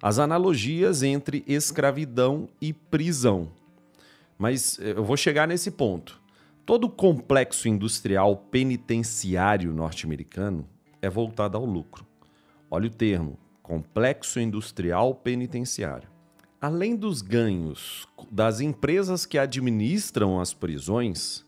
as 0.00 0.18
analogias 0.18 1.02
entre 1.02 1.42
escravidão 1.46 2.48
e 2.60 2.72
prisão. 2.72 3.50
Mas 4.42 4.76
eh, 4.80 4.94
eu 4.96 5.04
vou 5.04 5.16
chegar 5.16 5.46
nesse 5.46 5.70
ponto. 5.70 6.20
Todo 6.66 6.88
o 6.88 6.90
complexo 6.90 7.68
industrial 7.68 8.36
penitenciário 8.50 9.72
norte-americano 9.72 10.68
é 11.00 11.08
voltado 11.08 11.56
ao 11.56 11.64
lucro. 11.64 12.04
Olha 12.68 12.88
o 12.88 12.90
termo: 12.90 13.38
complexo 13.62 14.40
industrial 14.40 15.14
penitenciário. 15.14 16.08
Além 16.60 16.96
dos 16.96 17.22
ganhos 17.22 18.08
das 18.32 18.58
empresas 18.58 19.24
que 19.24 19.38
administram 19.38 20.40
as 20.40 20.52
prisões, 20.52 21.46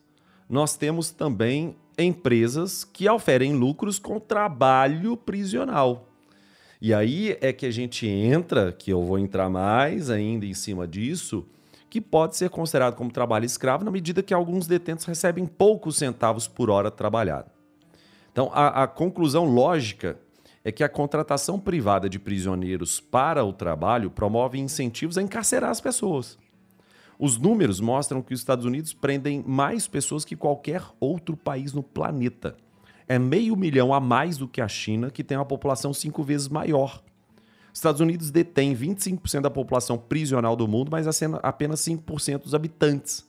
nós 0.48 0.76
temos 0.76 1.10
também 1.10 1.74
empresas 1.98 2.84
que 2.84 3.08
oferem 3.08 3.54
lucros 3.54 3.98
com 3.98 4.20
trabalho 4.20 5.16
prisional. 5.16 6.08
E 6.80 6.94
aí 6.94 7.36
é 7.40 7.52
que 7.52 7.66
a 7.66 7.72
gente 7.72 8.06
entra, 8.06 8.70
que 8.70 8.92
eu 8.92 9.02
vou 9.02 9.18
entrar 9.18 9.50
mais 9.50 10.10
ainda 10.10 10.46
em 10.46 10.54
cima 10.54 10.86
disso, 10.86 11.44
que 11.94 12.00
pode 12.00 12.36
ser 12.36 12.50
considerado 12.50 12.96
como 12.96 13.08
trabalho 13.08 13.44
escravo 13.44 13.84
na 13.84 13.90
medida 13.92 14.20
que 14.20 14.34
alguns 14.34 14.66
detentos 14.66 15.04
recebem 15.04 15.46
poucos 15.46 15.96
centavos 15.96 16.48
por 16.48 16.68
hora 16.68 16.90
trabalhada. 16.90 17.46
Então, 18.32 18.50
a, 18.52 18.82
a 18.82 18.88
conclusão 18.88 19.44
lógica 19.44 20.18
é 20.64 20.72
que 20.72 20.82
a 20.82 20.88
contratação 20.88 21.56
privada 21.56 22.08
de 22.08 22.18
prisioneiros 22.18 22.98
para 22.98 23.44
o 23.44 23.52
trabalho 23.52 24.10
promove 24.10 24.58
incentivos 24.58 25.16
a 25.16 25.22
encarcerar 25.22 25.70
as 25.70 25.80
pessoas. 25.80 26.36
Os 27.16 27.38
números 27.38 27.78
mostram 27.78 28.20
que 28.22 28.34
os 28.34 28.40
Estados 28.40 28.66
Unidos 28.66 28.92
prendem 28.92 29.44
mais 29.46 29.86
pessoas 29.86 30.24
que 30.24 30.34
qualquer 30.34 30.82
outro 30.98 31.36
país 31.36 31.72
no 31.72 31.84
planeta. 31.84 32.56
É 33.06 33.20
meio 33.20 33.54
milhão 33.54 33.94
a 33.94 34.00
mais 34.00 34.36
do 34.36 34.48
que 34.48 34.60
a 34.60 34.66
China, 34.66 35.12
que 35.12 35.22
tem 35.22 35.38
uma 35.38 35.46
população 35.46 35.94
cinco 35.94 36.24
vezes 36.24 36.48
maior. 36.48 37.00
Os 37.74 37.78
Estados 37.78 38.00
Unidos 38.00 38.30
detém 38.30 38.72
25% 38.72 39.40
da 39.40 39.50
população 39.50 39.98
prisional 39.98 40.54
do 40.54 40.68
mundo, 40.68 40.92
mas 40.92 41.08
apenas 41.42 41.80
5% 41.80 42.44
dos 42.44 42.54
habitantes. 42.54 43.26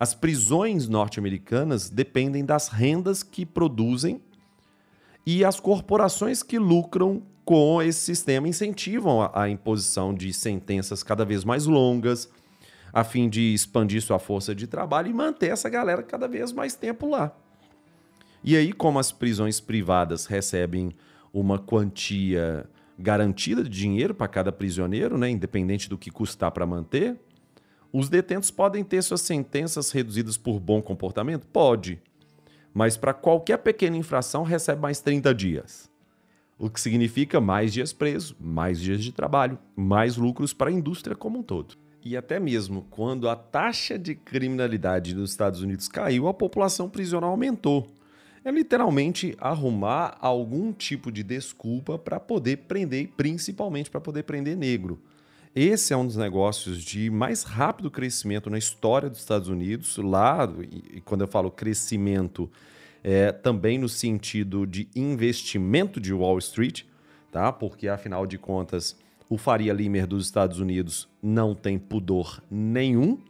As 0.00 0.14
prisões 0.14 0.88
norte-americanas 0.88 1.90
dependem 1.90 2.46
das 2.46 2.68
rendas 2.68 3.22
que 3.22 3.44
produzem 3.44 4.22
e 5.26 5.44
as 5.44 5.60
corporações 5.60 6.42
que 6.42 6.58
lucram 6.58 7.22
com 7.44 7.82
esse 7.82 8.00
sistema 8.00 8.48
incentivam 8.48 9.20
a, 9.20 9.42
a 9.42 9.50
imposição 9.50 10.14
de 10.14 10.32
sentenças 10.32 11.02
cada 11.02 11.22
vez 11.22 11.44
mais 11.44 11.66
longas, 11.66 12.30
a 12.90 13.04
fim 13.04 13.28
de 13.28 13.52
expandir 13.52 14.00
sua 14.00 14.18
força 14.18 14.54
de 14.54 14.66
trabalho 14.66 15.10
e 15.10 15.12
manter 15.12 15.50
essa 15.50 15.68
galera 15.68 16.02
cada 16.02 16.26
vez 16.26 16.52
mais 16.52 16.74
tempo 16.74 17.06
lá. 17.06 17.36
E 18.42 18.56
aí, 18.56 18.72
como 18.72 18.98
as 18.98 19.12
prisões 19.12 19.60
privadas 19.60 20.24
recebem 20.24 20.94
uma 21.34 21.58
quantia 21.58 22.66
garantida 22.98 23.62
de 23.62 23.70
dinheiro 23.70 24.14
para 24.14 24.28
cada 24.28 24.52
prisioneiro, 24.52 25.18
né, 25.18 25.30
independente 25.30 25.88
do 25.88 25.98
que 25.98 26.10
custar 26.10 26.50
para 26.50 26.66
manter, 26.66 27.16
os 27.92 28.08
detentos 28.08 28.50
podem 28.50 28.82
ter 28.84 29.02
suas 29.02 29.20
sentenças 29.20 29.90
reduzidas 29.90 30.36
por 30.36 30.58
bom 30.58 30.80
comportamento? 30.80 31.46
Pode 31.46 32.00
mas 32.74 32.96
para 32.96 33.12
qualquer 33.12 33.58
pequena 33.58 33.96
infração 33.96 34.42
recebe 34.42 34.80
mais 34.80 35.00
30 35.00 35.34
dias. 35.34 35.90
O 36.58 36.70
que 36.70 36.80
significa 36.80 37.40
mais 37.40 37.72
dias 37.72 37.92
preso, 37.92 38.36
mais 38.40 38.80
dias 38.80 39.02
de 39.02 39.12
trabalho, 39.12 39.58
mais 39.74 40.16
lucros 40.16 40.52
para 40.52 40.70
a 40.70 40.72
indústria 40.72 41.16
como 41.16 41.40
um 41.40 41.42
todo. 41.42 41.76
E 42.04 42.16
até 42.16 42.40
mesmo 42.40 42.86
quando 42.90 43.28
a 43.28 43.36
taxa 43.36 43.98
de 43.98 44.14
criminalidade 44.14 45.14
nos 45.14 45.30
Estados 45.30 45.60
Unidos 45.62 45.88
caiu, 45.88 46.28
a 46.28 46.34
população 46.34 46.88
prisional 46.88 47.30
aumentou. 47.30 47.86
É 48.44 48.50
literalmente 48.50 49.36
arrumar 49.38 50.16
algum 50.20 50.72
tipo 50.72 51.12
de 51.12 51.22
desculpa 51.22 51.96
para 51.96 52.18
poder 52.18 52.58
prender, 52.58 53.12
principalmente 53.16 53.88
para 53.88 54.00
poder 54.00 54.24
prender 54.24 54.56
negro. 54.56 55.00
Esse 55.54 55.92
é 55.92 55.96
um 55.96 56.04
dos 56.04 56.16
negócios 56.16 56.82
de 56.82 57.08
mais 57.08 57.44
rápido 57.44 57.88
crescimento 57.88 58.50
na 58.50 58.58
história 58.58 59.08
dos 59.08 59.20
Estados 59.20 59.48
Unidos. 59.48 59.96
Lá, 59.96 60.52
e 60.92 61.00
quando 61.02 61.20
eu 61.20 61.28
falo 61.28 61.52
crescimento, 61.52 62.50
é 63.04 63.30
também 63.30 63.78
no 63.78 63.88
sentido 63.88 64.66
de 64.66 64.88
investimento 64.96 66.00
de 66.00 66.12
Wall 66.12 66.38
Street, 66.38 66.82
tá? 67.30 67.52
Porque 67.52 67.86
afinal 67.86 68.26
de 68.26 68.38
contas, 68.38 68.96
o 69.28 69.38
Faria 69.38 69.72
Limer 69.72 70.06
dos 70.06 70.24
Estados 70.24 70.58
Unidos 70.58 71.08
não 71.22 71.54
tem 71.54 71.78
pudor 71.78 72.42
nenhum. 72.50 73.20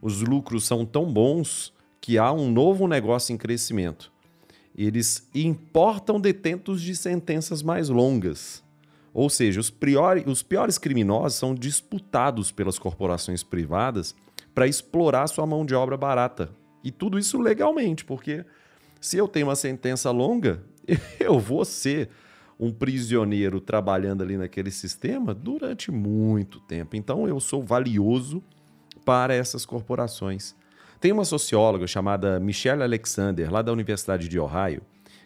Os 0.00 0.20
lucros 0.20 0.64
são 0.64 0.86
tão 0.86 1.12
bons 1.12 1.72
que 2.00 2.18
há 2.18 2.30
um 2.30 2.52
novo 2.52 2.86
negócio 2.86 3.32
em 3.32 3.36
crescimento. 3.36 4.13
Eles 4.76 5.28
importam 5.34 6.20
detentos 6.20 6.82
de 6.82 6.96
sentenças 6.96 7.62
mais 7.62 7.88
longas. 7.88 8.62
Ou 9.12 9.30
seja, 9.30 9.60
os, 9.60 9.70
priori, 9.70 10.24
os 10.26 10.42
piores 10.42 10.76
criminosos 10.76 11.38
são 11.38 11.54
disputados 11.54 12.50
pelas 12.50 12.78
corporações 12.78 13.44
privadas 13.44 14.14
para 14.52 14.66
explorar 14.66 15.28
sua 15.28 15.46
mão 15.46 15.64
de 15.64 15.74
obra 15.74 15.96
barata. 15.96 16.50
E 16.82 16.90
tudo 16.90 17.18
isso 17.18 17.40
legalmente, 17.40 18.04
porque 18.04 18.44
se 19.00 19.16
eu 19.16 19.28
tenho 19.28 19.46
uma 19.46 19.56
sentença 19.56 20.10
longa, 20.10 20.62
eu 21.20 21.38
vou 21.38 21.64
ser 21.64 22.10
um 22.58 22.72
prisioneiro 22.72 23.60
trabalhando 23.60 24.22
ali 24.22 24.36
naquele 24.36 24.70
sistema 24.70 25.34
durante 25.34 25.92
muito 25.92 26.60
tempo. 26.60 26.96
Então 26.96 27.28
eu 27.28 27.38
sou 27.40 27.62
valioso 27.62 28.42
para 29.04 29.34
essas 29.34 29.64
corporações. 29.64 30.54
Tem 31.04 31.12
uma 31.12 31.26
socióloga 31.26 31.86
chamada 31.86 32.40
Michelle 32.40 32.82
Alexander, 32.82 33.52
lá 33.52 33.60
da 33.60 33.70
Universidade 33.70 34.26
de 34.26 34.40
Ohio, 34.40 34.80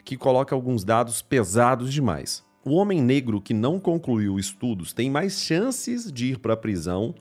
que 0.05 0.17
coloca 0.17 0.53
alguns 0.53 0.83
dados 0.83 1.23
pesados 1.23 1.95
demais. 1.95 2.43
O 2.64 2.75
homem 2.75 3.01
negro 3.01 3.41
que 3.41 3.55
não 3.55 3.79
concluiu 3.79 4.41
estudos 4.41 4.93
tem 4.93 5.09
mais 5.09 5.41
chances 5.41 6.11
de 6.11 6.33
ir 6.33 6.41
para 6.41 6.55
a 6.55 6.57
prisão 6.57 7.14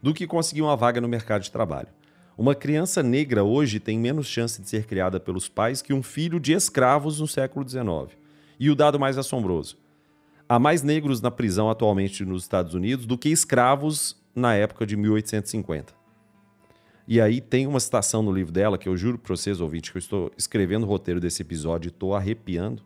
do 0.00 0.14
que 0.14 0.28
conseguir 0.28 0.62
uma 0.62 0.76
vaga 0.76 1.00
no 1.00 1.08
mercado 1.08 1.42
de 1.42 1.50
trabalho. 1.50 1.88
Uma 2.38 2.54
criança 2.54 3.02
negra 3.02 3.42
hoje 3.42 3.80
tem 3.80 3.98
menos 3.98 4.28
chance 4.28 4.62
de 4.62 4.68
ser 4.68 4.86
criada 4.86 5.18
pelos 5.18 5.48
pais 5.48 5.82
que 5.82 5.92
um 5.92 6.00
filho 6.00 6.38
de 6.38 6.52
escravos 6.52 7.18
no 7.18 7.26
século 7.26 7.68
XIX. 7.68 8.16
E 8.60 8.70
o 8.70 8.76
dado 8.76 8.96
mais 8.96 9.18
assombroso: 9.18 9.76
há 10.48 10.56
mais 10.56 10.84
negros 10.84 11.20
na 11.20 11.32
prisão 11.32 11.68
atualmente 11.68 12.24
nos 12.24 12.44
Estados 12.44 12.74
Unidos 12.74 13.06
do 13.06 13.18
que 13.18 13.30
escravos 13.30 14.16
na 14.36 14.54
época 14.54 14.86
de 14.86 14.96
1850. 14.96 16.03
E 17.06 17.20
aí 17.20 17.40
tem 17.40 17.66
uma 17.66 17.80
citação 17.80 18.22
no 18.22 18.32
livro 18.32 18.52
dela 18.52 18.78
que 18.78 18.88
eu 18.88 18.96
juro 18.96 19.18
para 19.18 19.36
vocês, 19.36 19.60
ouvintes, 19.60 19.90
que 19.90 19.98
eu 19.98 20.00
estou 20.00 20.32
escrevendo 20.38 20.84
o 20.84 20.86
roteiro 20.86 21.20
desse 21.20 21.42
episódio 21.42 21.88
e 21.88 21.90
estou 21.90 22.14
arrepiando 22.14 22.82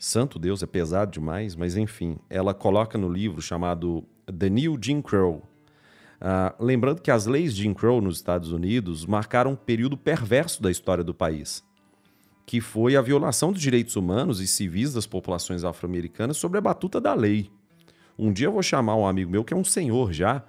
Santo 0.00 0.38
Deus, 0.38 0.62
é 0.62 0.66
pesado 0.66 1.12
demais, 1.12 1.54
mas 1.54 1.76
enfim, 1.76 2.16
ela 2.30 2.54
coloca 2.54 2.96
no 2.96 3.06
livro 3.06 3.42
chamado 3.42 4.02
The 4.26 4.48
New 4.48 4.78
Jim 4.80 5.02
Crow. 5.02 5.42
Uh, 6.22 6.64
lembrando 6.64 7.02
que 7.02 7.10
as 7.10 7.26
leis 7.26 7.54
Jim 7.54 7.74
Crow 7.74 8.00
nos 8.00 8.16
Estados 8.16 8.50
Unidos 8.50 9.04
marcaram 9.04 9.50
um 9.50 9.56
período 9.56 9.98
perverso 9.98 10.62
da 10.62 10.70
história 10.70 11.04
do 11.04 11.12
país, 11.12 11.62
que 12.46 12.62
foi 12.62 12.96
a 12.96 13.02
violação 13.02 13.52
dos 13.52 13.60
direitos 13.60 13.94
humanos 13.94 14.40
e 14.40 14.46
civis 14.46 14.94
das 14.94 15.06
populações 15.06 15.64
afro-americanas 15.64 16.38
sobre 16.38 16.56
a 16.56 16.62
batuta 16.62 16.98
da 16.98 17.12
lei. 17.12 17.50
Um 18.18 18.32
dia 18.32 18.46
eu 18.46 18.52
vou 18.52 18.62
chamar 18.62 18.96
um 18.96 19.06
amigo 19.06 19.30
meu 19.30 19.44
que 19.44 19.52
é 19.52 19.56
um 19.56 19.64
senhor 19.64 20.14
já, 20.14 20.42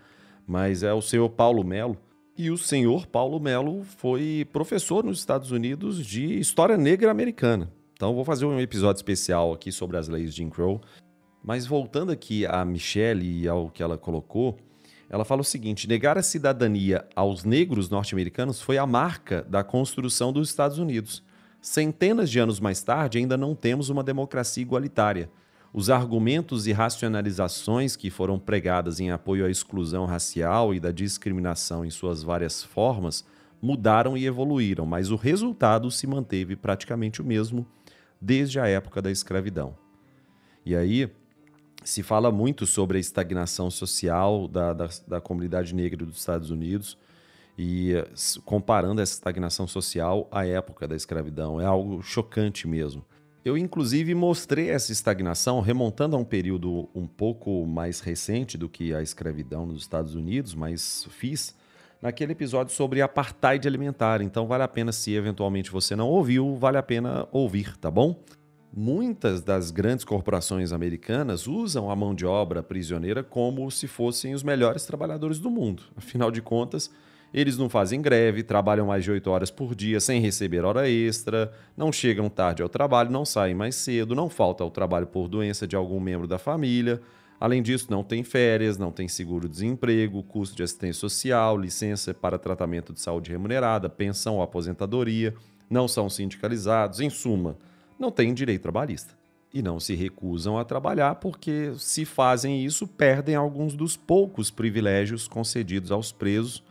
mas 0.47 0.82
é 0.82 0.93
o 0.93 1.01
senhor 1.01 1.27
Paulo 1.27 1.62
Melo. 1.62 1.97
E 2.38 2.50
o 2.50 2.58
senhor 2.58 3.06
Paulo 3.08 3.39
Melo 3.39 3.84
foi 3.84 4.48
professor 4.54 5.04
nos 5.04 5.20
Estados 5.20 5.52
Unidos 5.52 6.06
de 6.06 6.39
história 6.39 6.78
negra 6.78 7.12
americana. 7.12 7.72
Então 7.94 8.15
vou 8.15 8.24
fazer 8.24 8.46
um 8.46 8.60
episódio 8.60 9.00
especial 9.00 9.54
aqui 9.54 9.72
sobre 9.72 9.98
as 9.98 10.08
leis 10.08 10.34
de 10.34 10.38
Jim 10.38 10.50
Crow. 10.50 10.82
Mas 11.44 11.65
voltando 11.65 12.12
aqui 12.12 12.46
a 12.46 12.63
Michelle 12.63 13.41
e 13.44 13.48
ao 13.48 13.70
que 13.70 13.84
ela 13.84 13.98
colocou, 13.98 14.58
ela 15.10 15.26
fala 15.26 15.41
o 15.41 15.46
seguinte: 15.46 15.88
negar 15.88 16.17
a 16.17 16.24
cidadania 16.24 17.06
aos 17.15 17.44
negros 17.44 17.89
norte-americanos 17.89 18.62
foi 18.62 18.78
a 18.78 18.88
marca 18.88 19.44
da 19.44 19.63
construção 19.63 20.32
dos 20.32 20.50
Estados 20.50 20.80
Unidos. 20.80 21.24
Centenas 21.62 22.30
de 22.30 22.39
anos 22.39 22.60
mais 22.60 22.82
tarde, 22.82 23.17
ainda 23.17 23.38
não 23.38 23.54
temos 23.54 23.89
uma 23.89 24.04
democracia 24.04 24.63
igualitária. 24.63 25.30
Os 25.74 25.90
argumentos 25.90 26.68
e 26.68 26.74
racionalizações 26.74 27.96
que 27.96 28.10
foram 28.10 28.38
pregadas 28.38 29.00
em 29.00 29.10
apoio 29.10 29.46
à 29.46 29.50
exclusão 29.50 30.06
racial 30.06 30.74
e 30.74 30.80
da 30.80 30.92
discriminação 30.92 31.86
em 31.86 31.90
suas 31.90 32.22
várias 32.22 32.62
formas 32.62 33.26
mudaram 33.62 34.18
e 34.18 34.26
evoluíram, 34.26 34.86
mas 34.86 35.12
o 35.12 35.16
resultado 35.16 35.90
se 35.90 36.06
manteve 36.06 36.56
praticamente 36.56 37.22
o 37.22 37.26
mesmo 37.26 37.66
desde 38.20 38.60
a 38.60 38.68
época 38.68 39.02
da 39.02 39.10
escravidão. 39.10 39.78
E 40.66 40.76
aí 40.76 41.10
se 41.84 42.04
fala 42.04 42.32
muito 42.32 42.68
sobre 42.68 42.98
a 42.98 43.02
estagnação 43.02 43.72
social 43.72 44.48
da, 44.48 44.74
da, 44.74 44.90
da 45.08 45.22
comunidade 45.22 45.74
negra 45.74 46.06
dos 46.06 46.18
Estados 46.18 46.52
Unidos 46.52 46.98
e 47.58 47.94
comparando 48.46 49.02
essa 49.02 49.14
estagnação 49.14 49.68
social 49.68 50.28
à 50.32 50.46
época 50.46 50.88
da 50.88 50.96
escravidão. 50.96 51.62
É 51.62 51.66
algo 51.66 52.02
chocante 52.02 52.68
mesmo. 52.68 53.06
Eu, 53.43 53.58
inclusive, 53.58 54.13
mostrei 54.13 54.69
essa 54.69 54.91
estagnação 54.91 55.62
remontando 55.62 56.15
a 56.15 56.19
um 56.19 56.23
período 56.23 56.88
um 56.93 57.08
pouco 57.08 57.65
mais 57.65 57.99
recente 57.99 58.56
do 58.56 58.69
que 58.69 58.93
a 58.93 59.01
escravidão 59.01 59.65
nos 59.65 59.82
Estados 59.82 60.13
Unidos, 60.13 60.54
mas 60.54 61.08
fiz 61.10 61.56
naquele 61.99 62.34
episódio 62.34 62.71
sobre 62.71 63.01
apartheid 63.01 63.67
alimentar. 63.67 64.21
Então, 64.21 64.45
vale 64.45 64.62
a 64.62 64.67
pena, 64.67 64.91
se 64.91 65.15
eventualmente 65.15 65.71
você 65.71 65.95
não 65.95 66.08
ouviu, 66.08 66.56
vale 66.56 66.77
a 66.77 66.84
pena 66.84 67.27
ouvir, 67.32 67.75
tá 67.77 67.89
bom? 67.89 68.23
Muitas 68.71 69.41
das 69.41 69.71
grandes 69.71 70.06
corporações 70.06 70.71
americanas 70.71 71.47
usam 71.47 71.89
a 71.89 71.95
mão 71.95 72.13
de 72.13 72.27
obra 72.27 72.62
prisioneira 72.62 73.23
como 73.23 73.69
se 73.71 73.88
fossem 73.88 74.36
os 74.36 74.43
melhores 74.43 74.86
trabalhadores 74.86 75.39
do 75.39 75.49
mundo. 75.49 75.84
Afinal 75.95 76.30
de 76.30 76.43
contas, 76.43 76.91
eles 77.34 77.58
não 77.58 77.70
fazem 77.70 78.02
greve, 78.02 78.44
trabalham 78.44 78.88
mais 78.88 79.04
de 79.04 79.12
8 79.12 79.30
horas 79.30 79.50
por 79.50 79.74
dia 79.74 80.00
sem 80.00 80.20
receber 80.20 80.65
hora 80.65 80.89
extra, 80.89 81.52
não 81.78 81.91
chegam 81.91 82.30
tarde 82.30 82.62
ao 82.62 82.67
trabalho, 82.67 83.10
não 83.10 83.24
saem 83.24 83.56
mais 83.56 83.76
cedo, 83.76 84.13
não 84.13 84.30
falta 84.30 84.63
ao 84.63 84.70
trabalho 84.70 85.08
por 85.08 85.28
doença 85.30 85.65
de 85.65 85.76
algum 85.76 86.00
membro 86.00 86.28
da 86.28 86.38
família. 86.38 87.02
Além 87.39 87.63
disso, 87.63 87.88
não 87.89 88.04
tem 88.04 88.24
férias, 88.24 88.78
não 88.78 88.91
tem 88.91 89.08
seguro-desemprego, 89.08 90.22
custo 90.24 90.56
de 90.56 90.62
assistência 90.62 91.00
social, 91.00 91.58
licença 91.58 92.13
para 92.13 92.38
tratamento 92.38 92.94
de 92.94 93.00
saúde 93.00 93.32
remunerada, 93.32 93.89
pensão 93.89 94.36
ou 94.36 94.44
aposentadoria, 94.44 95.34
não 95.70 95.88
são 95.88 96.10
sindicalizados, 96.10 97.00
em 97.00 97.10
suma, 97.10 97.58
não 97.98 98.12
têm 98.12 98.34
direito 98.34 98.62
trabalhista. 98.62 99.15
E 99.54 99.62
não 99.62 99.80
se 99.80 99.96
recusam 99.96 100.58
a 100.58 100.63
trabalhar 100.63 101.15
porque, 101.15 101.74
se 101.78 102.06
fazem 102.06 102.63
isso, 102.63 102.86
perdem 102.86 103.36
alguns 103.36 103.74
dos 103.74 103.98
poucos 103.98 104.52
privilégios 104.52 105.28
concedidos 105.28 105.91
aos 105.91 106.12
presos 106.12 106.63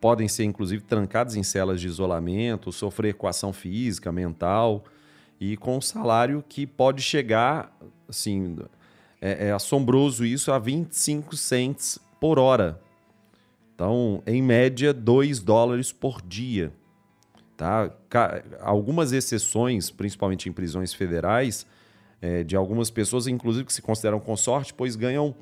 podem 0.00 0.26
ser 0.28 0.44
inclusive 0.44 0.82
trancados 0.82 1.36
em 1.36 1.42
celas 1.42 1.80
de 1.80 1.86
isolamento, 1.86 2.72
sofrer 2.72 3.14
coação 3.14 3.52
física, 3.52 4.10
mental 4.10 4.84
e 5.38 5.56
com 5.56 5.76
um 5.76 5.80
salário 5.80 6.44
que 6.48 6.66
pode 6.66 7.02
chegar, 7.02 7.76
assim, 8.08 8.56
é, 9.20 9.48
é 9.48 9.52
assombroso 9.52 10.24
isso, 10.24 10.52
a 10.52 10.58
25 10.58 11.36
cents 11.36 11.98
por 12.20 12.38
hora. 12.38 12.80
Então, 13.74 14.22
em 14.26 14.42
média, 14.42 14.92
2 14.92 15.40
dólares 15.40 15.90
por 15.92 16.20
dia. 16.20 16.72
Tá? 17.56 17.90
Algumas 18.60 19.12
exceções, 19.12 19.90
principalmente 19.90 20.48
em 20.48 20.52
prisões 20.52 20.92
federais, 20.92 21.66
é, 22.20 22.44
de 22.44 22.56
algumas 22.56 22.90
pessoas, 22.90 23.26
inclusive 23.26 23.64
que 23.64 23.72
se 23.72 23.80
consideram 23.80 24.20
consorte, 24.20 24.74
pois 24.74 24.96
ganham 24.96 25.34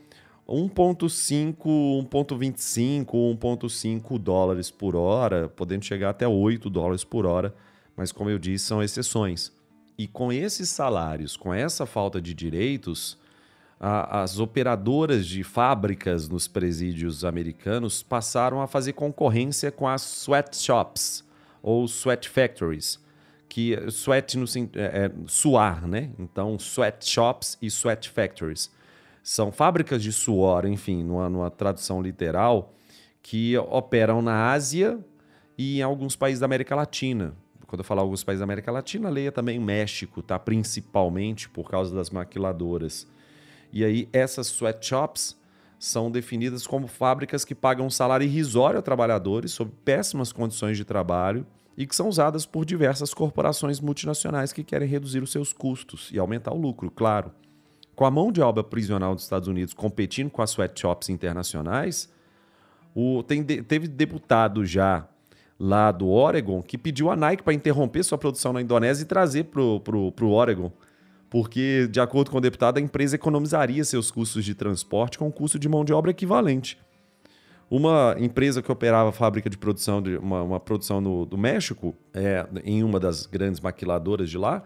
1,5, 0.49 2.09
1,25, 2.09 3.39
1,5 3.39 4.19
dólares 4.19 4.71
por 4.71 4.97
hora, 4.97 5.49
podendo 5.51 5.85
chegar 5.85 6.11
até 6.11 6.27
8 6.27 6.71
dólares 6.71 7.05
por 7.05 7.27
hora, 7.27 7.55
mas 7.95 8.11
como 8.11 8.31
eu 8.31 8.39
disse, 8.39 8.65
são 8.65 8.83
exceções. 8.83 9.53
E 9.99 10.07
com 10.07 10.33
esses 10.33 10.71
salários, 10.71 11.37
com 11.37 11.53
essa 11.53 11.85
falta 11.85 12.19
de 12.19 12.33
direitos, 12.33 13.19
a, 13.79 14.23
as 14.23 14.39
operadoras 14.39 15.27
de 15.27 15.45
fábricas 15.45 16.29
nos 16.29 16.49
presídios 16.49 17.27
americanos 17.27 18.03
passaram 18.03 18.63
a 18.63 18.67
fazer 18.67 18.95
concorrência 18.95 19.71
com 19.71 19.87
as 19.87 20.03
sweatshops 20.03 21.25
ou 21.63 21.87
sweat 21.87 22.27
factories, 22.27 22.99
que 23.51 23.77
sweat 23.91 24.39
no 24.39 24.47
é, 24.47 24.81
é, 24.81 25.13
suar, 25.27 25.87
né? 25.87 26.11
Então, 26.19 26.57
sweatshops 26.59 27.59
e 27.61 27.67
sweat 27.67 28.09
factories 28.09 28.71
são 29.29 29.53
fábricas 29.53 30.03
de 30.03 30.11
suor, 30.11 30.65
enfim, 30.65 31.05
numa, 31.05 31.29
numa 31.29 31.51
tradução 31.51 32.01
literal, 32.01 32.73
que 33.21 33.59
operam 33.59 34.23
na 34.23 34.51
Ásia 34.53 34.99
e 35.59 35.81
em 35.81 35.83
alguns 35.83 36.17
países 36.17 36.41
da 36.41 36.47
América 36.47 36.75
Latina. 36.75 37.35
Quando 37.67 37.81
eu 37.81 37.85
falar 37.85 38.01
alguns 38.01 38.25
países 38.25 38.39
da 38.39 38.45
América 38.45 38.73
Latina, 38.73 39.11
leia 39.11 39.31
também 39.31 39.59
México, 39.59 40.23
tá? 40.23 40.39
Principalmente 40.39 41.47
por 41.47 41.71
causa 41.71 41.95
das 41.95 42.09
maquiladoras. 42.09 43.07
E 43.71 43.85
aí 43.85 44.09
essas 44.15 44.47
sweatshops 44.47 45.39
são 45.79 46.11
definidas 46.11 46.67
como 46.67 46.87
fábricas 46.87 47.45
que 47.45 47.55
pagam 47.55 47.91
salário 47.91 48.25
irrisório 48.25 48.79
a 48.79 48.83
trabalhadores 48.83 49.53
sob 49.53 49.71
péssimas 49.85 50.33
condições 50.33 50.79
de 50.79 50.87
trabalho 50.87 51.47
e 51.77 51.87
que 51.87 51.95
são 51.95 52.09
usadas 52.09 52.47
por 52.47 52.65
diversas 52.65 53.13
corporações 53.13 53.79
multinacionais 53.79 54.55
que 54.55 54.65
querem 54.65 54.89
reduzir 54.89 55.23
os 55.23 55.31
seus 55.31 55.53
custos 55.53 56.09
e 56.15 56.19
aumentar 56.19 56.55
o 56.55 56.59
lucro, 56.59 56.91
claro 56.91 57.31
com 57.99 58.05
a 58.05 58.13
mão 58.13 58.31
de 58.31 58.41
obra 58.41 58.63
prisional 58.63 59.13
dos 59.13 59.25
Estados 59.25 59.49
Unidos 59.49 59.75
competindo 59.75 60.31
com 60.31 60.41
as 60.41 60.51
sweatshops 60.51 61.09
internacionais, 61.09 62.09
o, 62.95 63.25
tem, 63.25 63.43
teve 63.43 63.89
deputado 63.89 64.65
já 64.65 65.05
lá 65.59 65.91
do 65.91 66.09
Oregon 66.09 66.63
que 66.63 66.79
pediu 66.79 67.11
a 67.11 67.17
Nike 67.17 67.43
para 67.43 67.53
interromper 67.53 68.05
sua 68.05 68.17
produção 68.17 68.53
na 68.53 68.63
Indonésia 68.63 69.03
e 69.03 69.05
trazer 69.05 69.47
para 69.47 69.61
o 69.61 70.31
Oregon. 70.31 70.71
Porque, 71.29 71.89
de 71.91 71.99
acordo 71.99 72.31
com 72.31 72.39
o 72.39 72.41
deputado, 72.41 72.79
a 72.79 72.81
empresa 72.81 73.17
economizaria 73.17 73.85
seus 73.85 74.13
custos 74.13 74.45
de 74.45 74.55
transporte 74.55 75.19
com 75.19 75.27
um 75.27 75.33
custo 75.33 75.59
de 75.59 75.69
mão 75.69 75.85
de 75.85 75.93
obra 75.93 76.13
equivalente. 76.13 76.79
Uma 77.69 78.15
empresa 78.17 78.63
que 78.63 78.71
operava 78.71 79.11
fábrica 79.11 79.51
de 79.51 79.59
produção, 79.59 80.01
de 80.01 80.19
uma, 80.19 80.41
uma 80.45 80.61
produção 80.61 81.01
no, 81.01 81.27
do 81.27 81.37
México, 81.37 81.97
é, 82.15 82.47
em 82.63 82.85
uma 82.85 83.01
das 83.01 83.27
grandes 83.27 83.59
maquiladoras 83.59 84.31
de 84.31 84.39
lá, 84.39 84.63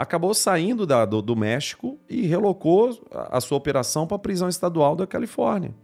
acabou 0.00 0.32
saindo 0.32 0.86
da, 0.86 1.04
do, 1.04 1.20
do 1.20 1.36
México 1.36 1.98
e 2.08 2.22
relocou 2.22 3.06
a, 3.10 3.38
sua 3.38 3.58
operação 3.58 4.06
para 4.06 4.16
a 4.16 4.18
prisão 4.18 4.48
estadual 4.48 4.96
da 4.96 5.06
Califórnia. 5.06 5.74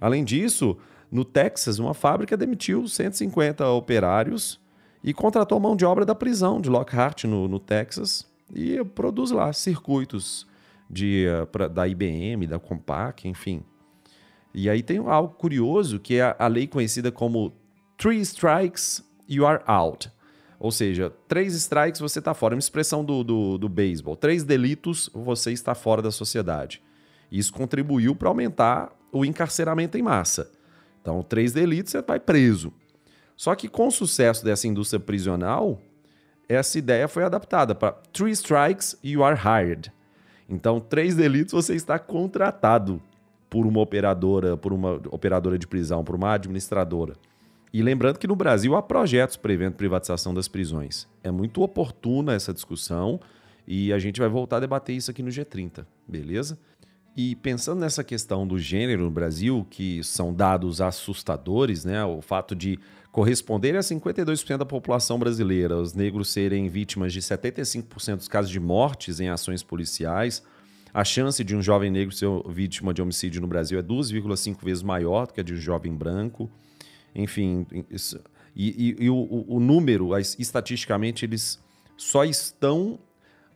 Além 0.00 0.24
disso, 0.24 0.78
no 1.10 1.22
Texas, 1.22 1.78
uma 1.78 1.92
fábrica 1.92 2.38
demitiu 2.38 2.88
150 2.88 3.68
operários 3.68 4.58
e 5.04 5.12
contratou 5.12 5.60
mão 5.60 5.76
de 5.76 5.84
obra 5.84 6.06
da 6.06 6.14
prisão 6.14 6.58
de 6.58 6.70
Lockhart, 6.70 7.24
no, 7.24 7.46
no 7.46 7.60
Texas, 7.60 8.26
e 8.54 8.82
produz 8.82 9.30
lá 9.30 9.52
circuitos 9.52 10.46
de, 10.88 11.26
uh, 11.28 11.46
pra, 11.48 11.68
da 11.68 11.86
IBM, 11.86 12.46
da 12.46 12.58
Compaq, 12.58 13.28
enfim. 13.28 13.62
E 14.54 14.70
aí 14.70 14.82
tem 14.82 14.96
algo 14.96 15.34
curioso 15.34 16.00
que 16.00 16.14
é 16.14 16.22
a, 16.22 16.36
a 16.38 16.46
lei 16.46 16.66
conhecida 16.66 17.12
como 17.12 17.52
Three 17.98 18.20
Strikes, 18.20 19.04
You 19.28 19.46
Are 19.46 19.62
Out. 19.66 20.10
Ou 20.62 20.70
seja, 20.70 21.12
três 21.26 21.54
strikes 21.54 22.00
você 22.00 22.20
está 22.20 22.32
fora. 22.32 22.54
É 22.54 22.56
uma 22.56 22.60
expressão 22.60 23.04
do, 23.04 23.24
do, 23.24 23.58
do 23.58 23.68
beisebol. 23.68 24.14
Três 24.14 24.44
delitos 24.44 25.10
você 25.12 25.50
está 25.50 25.74
fora 25.74 26.00
da 26.00 26.12
sociedade. 26.12 26.80
Isso 27.32 27.52
contribuiu 27.52 28.14
para 28.14 28.28
aumentar 28.28 28.92
o 29.10 29.24
encarceramento 29.24 29.98
em 29.98 30.02
massa. 30.02 30.52
Então, 31.00 31.20
três 31.20 31.52
delitos 31.52 31.90
você 31.90 32.00
vai 32.00 32.20
preso. 32.20 32.72
Só 33.36 33.56
que 33.56 33.66
com 33.66 33.88
o 33.88 33.90
sucesso 33.90 34.44
dessa 34.44 34.68
indústria 34.68 35.00
prisional, 35.00 35.80
essa 36.48 36.78
ideia 36.78 37.08
foi 37.08 37.24
adaptada 37.24 37.74
para 37.74 37.90
three 38.12 38.30
strikes 38.30 38.96
you 39.02 39.24
are 39.24 39.36
hired. 39.36 39.92
Então, 40.48 40.78
três 40.78 41.16
delitos 41.16 41.54
você 41.54 41.74
está 41.74 41.98
contratado 41.98 43.02
por 43.50 43.66
uma 43.66 43.80
operadora, 43.80 44.56
por 44.56 44.72
uma 44.72 44.92
operadora 45.10 45.58
de 45.58 45.66
prisão, 45.66 46.04
por 46.04 46.14
uma 46.14 46.34
administradora. 46.34 47.14
E 47.72 47.82
lembrando 47.82 48.18
que 48.18 48.26
no 48.26 48.36
Brasil 48.36 48.76
há 48.76 48.82
projetos 48.82 49.36
prevendo 49.36 49.74
privatização 49.74 50.34
das 50.34 50.46
prisões. 50.46 51.08
É 51.22 51.30
muito 51.30 51.62
oportuna 51.62 52.34
essa 52.34 52.52
discussão 52.52 53.18
e 53.66 53.92
a 53.92 53.98
gente 53.98 54.20
vai 54.20 54.28
voltar 54.28 54.58
a 54.58 54.60
debater 54.60 54.94
isso 54.94 55.10
aqui 55.10 55.22
no 55.22 55.30
G30, 55.30 55.86
beleza? 56.06 56.58
E 57.16 57.34
pensando 57.36 57.80
nessa 57.80 58.02
questão 58.02 58.46
do 58.46 58.58
gênero 58.58 59.04
no 59.04 59.10
Brasil, 59.10 59.66
que 59.70 60.02
são 60.02 60.34
dados 60.34 60.80
assustadores, 60.80 61.84
né? 61.84 62.04
O 62.04 62.20
fato 62.20 62.54
de 62.54 62.78
corresponder 63.10 63.76
a 63.76 63.80
52% 63.80 64.56
da 64.56 64.64
população 64.64 65.18
brasileira, 65.18 65.76
os 65.76 65.92
negros 65.94 66.30
serem 66.30 66.68
vítimas 66.68 67.12
de 67.12 67.20
75% 67.20 68.16
dos 68.16 68.28
casos 68.28 68.50
de 68.50 68.58
mortes 68.58 69.20
em 69.20 69.28
ações 69.28 69.62
policiais, 69.62 70.42
a 70.94 71.04
chance 71.04 71.42
de 71.42 71.56
um 71.56 71.62
jovem 71.62 71.90
negro 71.90 72.14
ser 72.14 72.28
vítima 72.50 72.92
de 72.92 73.00
homicídio 73.00 73.40
no 73.40 73.46
Brasil 73.46 73.78
é 73.78 73.82
2,5 73.82 74.62
vezes 74.62 74.82
maior 74.82 75.26
do 75.26 75.32
que 75.32 75.40
a 75.40 75.44
de 75.44 75.54
um 75.54 75.56
jovem 75.56 75.94
branco. 75.94 76.50
Enfim, 77.14 77.66
isso, 77.90 78.20
e, 78.54 78.96
e, 78.98 79.04
e 79.04 79.10
o, 79.10 79.44
o, 79.48 79.60
número, 79.60 80.16
estatisticamente, 80.18 81.24
eles 81.24 81.58
só 81.96 82.24
estão 82.24 82.98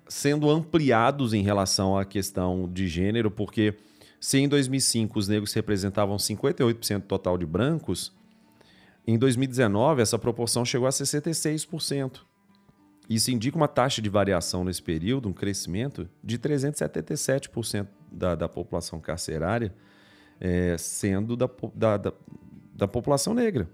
sendo 0.09 0.49
ampliados 0.51 1.35
em 1.35 1.43
relação 1.43 1.97
à 1.99 2.05
questão 2.05 2.71
de 2.73 2.87
gênero, 2.87 3.31
porque 3.31 3.75
se 4.21 4.39
em 4.39 4.49
2005 4.49 5.19
os 5.19 5.29
negros 5.29 5.53
representavam 5.53 6.17
58% 6.17 7.01
do 7.01 7.03
total 7.03 7.37
de 7.37 7.45
brancos, 7.45 8.13
em 9.07 9.19
2019 9.19 10.03
essa 10.03 10.19
proporção 10.19 10.65
chegou 10.65 10.87
a 10.87 10.91
66%. 10.91 12.21
Isso 13.09 13.31
indica 13.31 13.57
uma 13.57 13.69
taxa 13.69 14.03
de 14.03 14.09
variação 14.09 14.65
nesse 14.65 14.83
período, 14.83 15.29
um 15.29 15.33
crescimento 15.33 16.09
de 16.25 16.39
377% 16.39 17.87
da, 18.11 18.35
da 18.35 18.49
população 18.49 18.99
carcerária, 18.99 19.73
é, 20.41 20.77
sendo 20.77 21.37
da, 21.37 21.49
da, 21.75 21.97
da, 21.97 22.13
da 22.77 22.87
população 22.87 23.35
negra. 23.35 23.69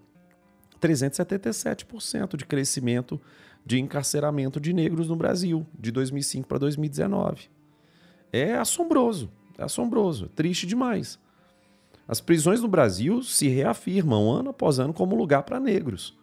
377% 0.81 2.37
de 2.37 2.45
crescimento 2.45 3.21
de 3.65 3.79
encarceramento 3.79 4.61
de 4.61 4.73
negros 4.73 5.09
no 5.09 5.17
Brasil, 5.17 5.67
de 5.79 5.93
2005 5.93 6.49
para 6.49 6.59
2019. 6.59 7.49
É 8.33 8.55
assombroso, 8.55 9.31
é 9.59 9.63
assombroso, 9.63 10.29
triste 10.29 10.67
demais. 10.67 11.19
As 12.09 12.21
prisões 12.21 12.61
no 12.61 12.69
Brasil 12.69 13.23
se 13.23 13.49
reafirmam 13.49 14.31
ano 14.31 14.51
após 14.51 14.79
ano 14.79 14.93
como 14.93 15.15
lugar 15.15 15.45
para 15.45 15.61
negros. 15.61 16.19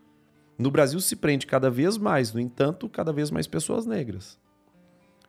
No 0.57 0.69
Brasil 0.69 0.99
se 0.99 1.15
prende 1.15 1.47
cada 1.47 1.69
vez 1.69 1.97
mais, 1.97 2.34
no 2.34 2.39
entanto, 2.39 2.89
cada 2.89 3.13
vez 3.13 3.32
mais 3.32 3.47
pessoas 3.47 3.86
negras. 3.86 4.38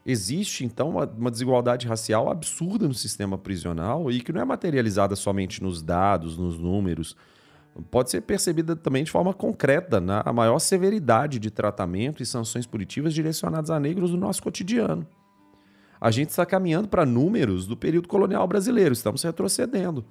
Existe, 0.05 0.65
então, 0.65 0.91
uma, 0.91 1.31
desigualdade 1.31 1.87
racial 1.87 2.29
absurda 2.29 2.89
no 2.89 2.95
sistema 2.95 3.39
prisional 3.39 4.11
e 4.11 4.21
que 4.21 4.33
não 4.33 4.41
é 4.41 4.45
materializada 4.45 5.15
somente 5.15 5.63
nos 5.63 5.83
dados, 5.83 6.37
nos 6.37 6.59
números. 6.59 7.17
Pode 7.91 8.11
ser 8.11 8.21
percebida 8.23 8.75
também 8.75 9.05
de 9.05 9.11
forma 9.11 9.33
concreta 9.33 10.01
na 10.01 10.33
maior 10.33 10.59
severidade 10.59 11.39
de 11.39 11.51
tratamento 11.51 12.23
e 12.23 12.27
sanções 12.27 12.67
punitivas 12.67 13.15
direcionadas 13.15 13.71
a 13.71 13.79
negros 13.79 14.11
no 14.11 14.17
nosso 14.17 14.43
cotidiano. 14.43 15.07
A 16.01 16.11
gente 16.11 16.31
está 16.31 16.47
caminhando 16.47 16.89
para 16.89 17.07
números 17.07 17.67
do 17.67 17.77
período 17.77 18.09
colonial 18.09 18.47
brasileiro, 18.47 18.93
estamos 18.93 19.23
retrocedendo. 19.23 20.05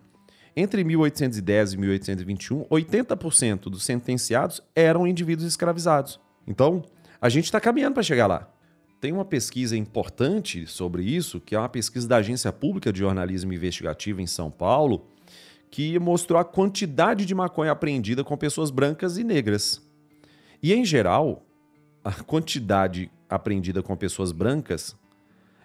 Entre 0.55 0.83
1810 0.83 1.73
e 1.73 1.77
1821, 1.77 2.65
80% 2.65 3.61
dos 3.69 3.83
sentenciados 3.83 4.61
eram 4.75 5.07
indivíduos 5.07 5.47
escravizados. 5.47 6.19
Então, 6.47 6.83
a 7.21 7.29
gente 7.29 7.45
está 7.45 7.59
caminhando 7.59 7.95
para 7.95 8.03
chegar 8.03 8.27
lá. 8.27 8.49
Tem 8.99 9.11
uma 9.11 9.25
pesquisa 9.25 9.77
importante 9.77 10.67
sobre 10.67 11.03
isso, 11.03 11.39
que 11.39 11.55
é 11.55 11.59
uma 11.59 11.69
pesquisa 11.69 12.07
da 12.07 12.17
Agência 12.17 12.51
Pública 12.51 12.91
de 12.91 12.99
Jornalismo 12.99 13.53
Investigativo 13.53 14.19
em 14.19 14.27
São 14.27 14.51
Paulo, 14.51 15.07
que 15.71 15.97
mostrou 15.99 16.39
a 16.39 16.45
quantidade 16.45 17.25
de 17.25 17.35
maconha 17.35 17.71
apreendida 17.71 18.23
com 18.23 18.35
pessoas 18.35 18.71
brancas 18.71 19.17
e 19.17 19.23
negras. 19.23 19.81
E, 20.61 20.73
em 20.73 20.83
geral, 20.83 21.45
a 22.03 22.11
quantidade 22.11 23.11
apreendida 23.29 23.83
com 23.83 23.95
pessoas 23.95 24.31
brancas 24.31 24.95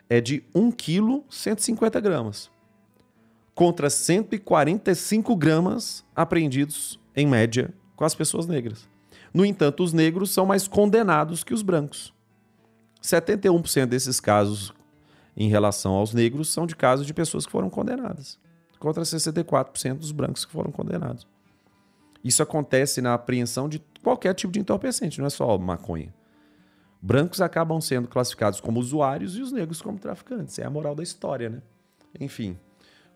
é 0.08 0.20
de 0.20 0.44
1 0.54 0.70
kg 0.72 1.22
150 1.30 2.00
gramas, 2.00 2.50
contra 3.54 3.88
145 3.88 5.34
gramas 5.36 6.04
apreendidos, 6.14 7.00
em 7.16 7.26
média, 7.26 7.72
com 7.96 8.04
as 8.04 8.14
pessoas 8.14 8.46
negras. 8.46 8.88
No 9.32 9.44
entanto, 9.44 9.82
os 9.82 9.92
negros 9.92 10.30
são 10.30 10.44
mais 10.44 10.68
condenados 10.68 11.42
que 11.42 11.54
os 11.54 11.62
brancos. 11.62 12.12
71% 13.02 13.86
desses 13.86 14.20
casos 14.20 14.72
em 15.36 15.48
relação 15.48 15.92
aos 15.92 16.14
negros 16.14 16.48
são 16.48 16.66
de 16.66 16.76
casos 16.76 17.06
de 17.06 17.12
pessoas 17.12 17.44
que 17.44 17.52
foram 17.52 17.68
condenadas, 17.68 18.38
contra 18.78 19.02
64% 19.02 19.94
dos 19.98 20.12
brancos 20.12 20.44
que 20.44 20.52
foram 20.52 20.70
condenados. 20.70 21.26
Isso 22.22 22.42
acontece 22.42 23.00
na 23.02 23.14
apreensão 23.14 23.68
de 23.68 23.82
qualquer 24.02 24.34
tipo 24.34 24.52
de 24.52 24.60
entorpecente, 24.60 25.18
não 25.18 25.26
é 25.26 25.30
só 25.30 25.56
maconha. 25.58 26.12
Brancos 27.00 27.40
acabam 27.40 27.80
sendo 27.80 28.08
classificados 28.08 28.60
como 28.60 28.80
usuários 28.80 29.36
e 29.36 29.42
os 29.42 29.52
negros 29.52 29.82
como 29.82 29.98
traficantes. 29.98 30.58
É 30.58 30.64
a 30.64 30.70
moral 30.70 30.94
da 30.94 31.02
história, 31.02 31.50
né? 31.50 31.60
Enfim, 32.18 32.58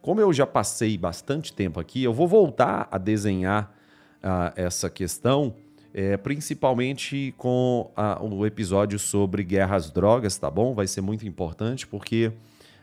como 0.03 0.21
eu 0.21 0.33
já 0.33 0.47
passei 0.47 0.99
bastante 0.99 1.53
tempo 1.53 1.81
aqui, 1.81 2.03
eu 2.03 2.13
vou 2.13 2.29
voltar 2.29 2.87
a 2.91 2.99
desenhar 2.99 3.75
uh, 4.23 4.53
essa 4.57 4.91
questão 4.91 5.55
é, 5.93 6.17
principalmente 6.17 7.35
com 7.37 7.91
a, 7.97 8.23
o 8.23 8.47
episódio 8.47 8.99
sobre 8.99 9.43
guerra 9.43 9.77
às 9.77 9.91
drogas, 9.91 10.37
tá 10.37 10.51
bom? 10.51 10.75
Vai 10.75 10.87
ser 10.87 11.01
muito 11.01 11.27
importante 11.27 11.87
porque 11.87 12.33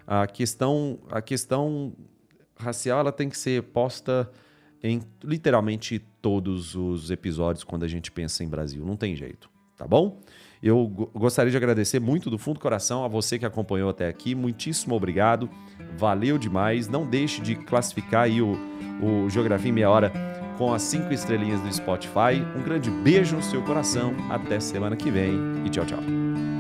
a 0.08 0.28
questão, 0.28 1.00
a 1.10 1.22
questão 1.22 1.94
racial 2.58 3.00
ela 3.00 3.12
tem 3.12 3.30
que 3.30 3.38
ser 3.38 3.64
posta 3.64 4.30
em 4.84 5.02
literalmente 5.24 6.00
todos 6.22 6.76
os 6.76 7.10
episódios 7.10 7.64
quando 7.64 7.84
a 7.84 7.88
gente 7.88 8.12
pensa 8.12 8.44
em 8.44 8.48
Brasil. 8.48 8.86
Não 8.86 8.96
tem 8.96 9.16
jeito, 9.16 9.50
tá 9.76 9.88
bom? 9.88 10.22
Eu 10.62 10.88
gostaria 11.14 11.52
de 11.52 11.58
agradecer 11.58 12.00
muito 12.00 12.30
do 12.30 12.38
fundo 12.38 12.56
do 12.56 12.60
coração 12.60 13.04
a 13.04 13.08
você 13.08 13.38
que 13.38 13.46
acompanhou 13.46 13.90
até 13.90 14.08
aqui. 14.08 14.34
Muitíssimo 14.34 14.96
obrigado. 14.96 15.50
Valeu 15.98 16.38
demais. 16.38 16.88
Não 16.88 17.06
deixe 17.06 17.42
de 17.42 17.56
classificar 17.56 18.24
aí 18.24 18.42
o, 18.42 18.58
o 19.02 19.30
Geografia 19.30 19.70
em 19.70 19.74
Meia 19.74 19.90
Hora 19.90 20.12
com 20.58 20.74
as 20.74 20.82
cinco 20.82 21.14
estrelinhas 21.14 21.62
do 21.62 21.72
Spotify. 21.72 22.42
Um 22.56 22.64
grande 22.64 22.90
beijo 22.90 23.36
no 23.36 23.44
seu 23.44 23.62
coração. 23.64 24.14
Até 24.30 24.60
semana 24.60 24.96
que 24.96 25.12
vem 25.12 25.36
e 25.66 25.70
tchau, 25.70 25.86
tchau. 25.86 26.55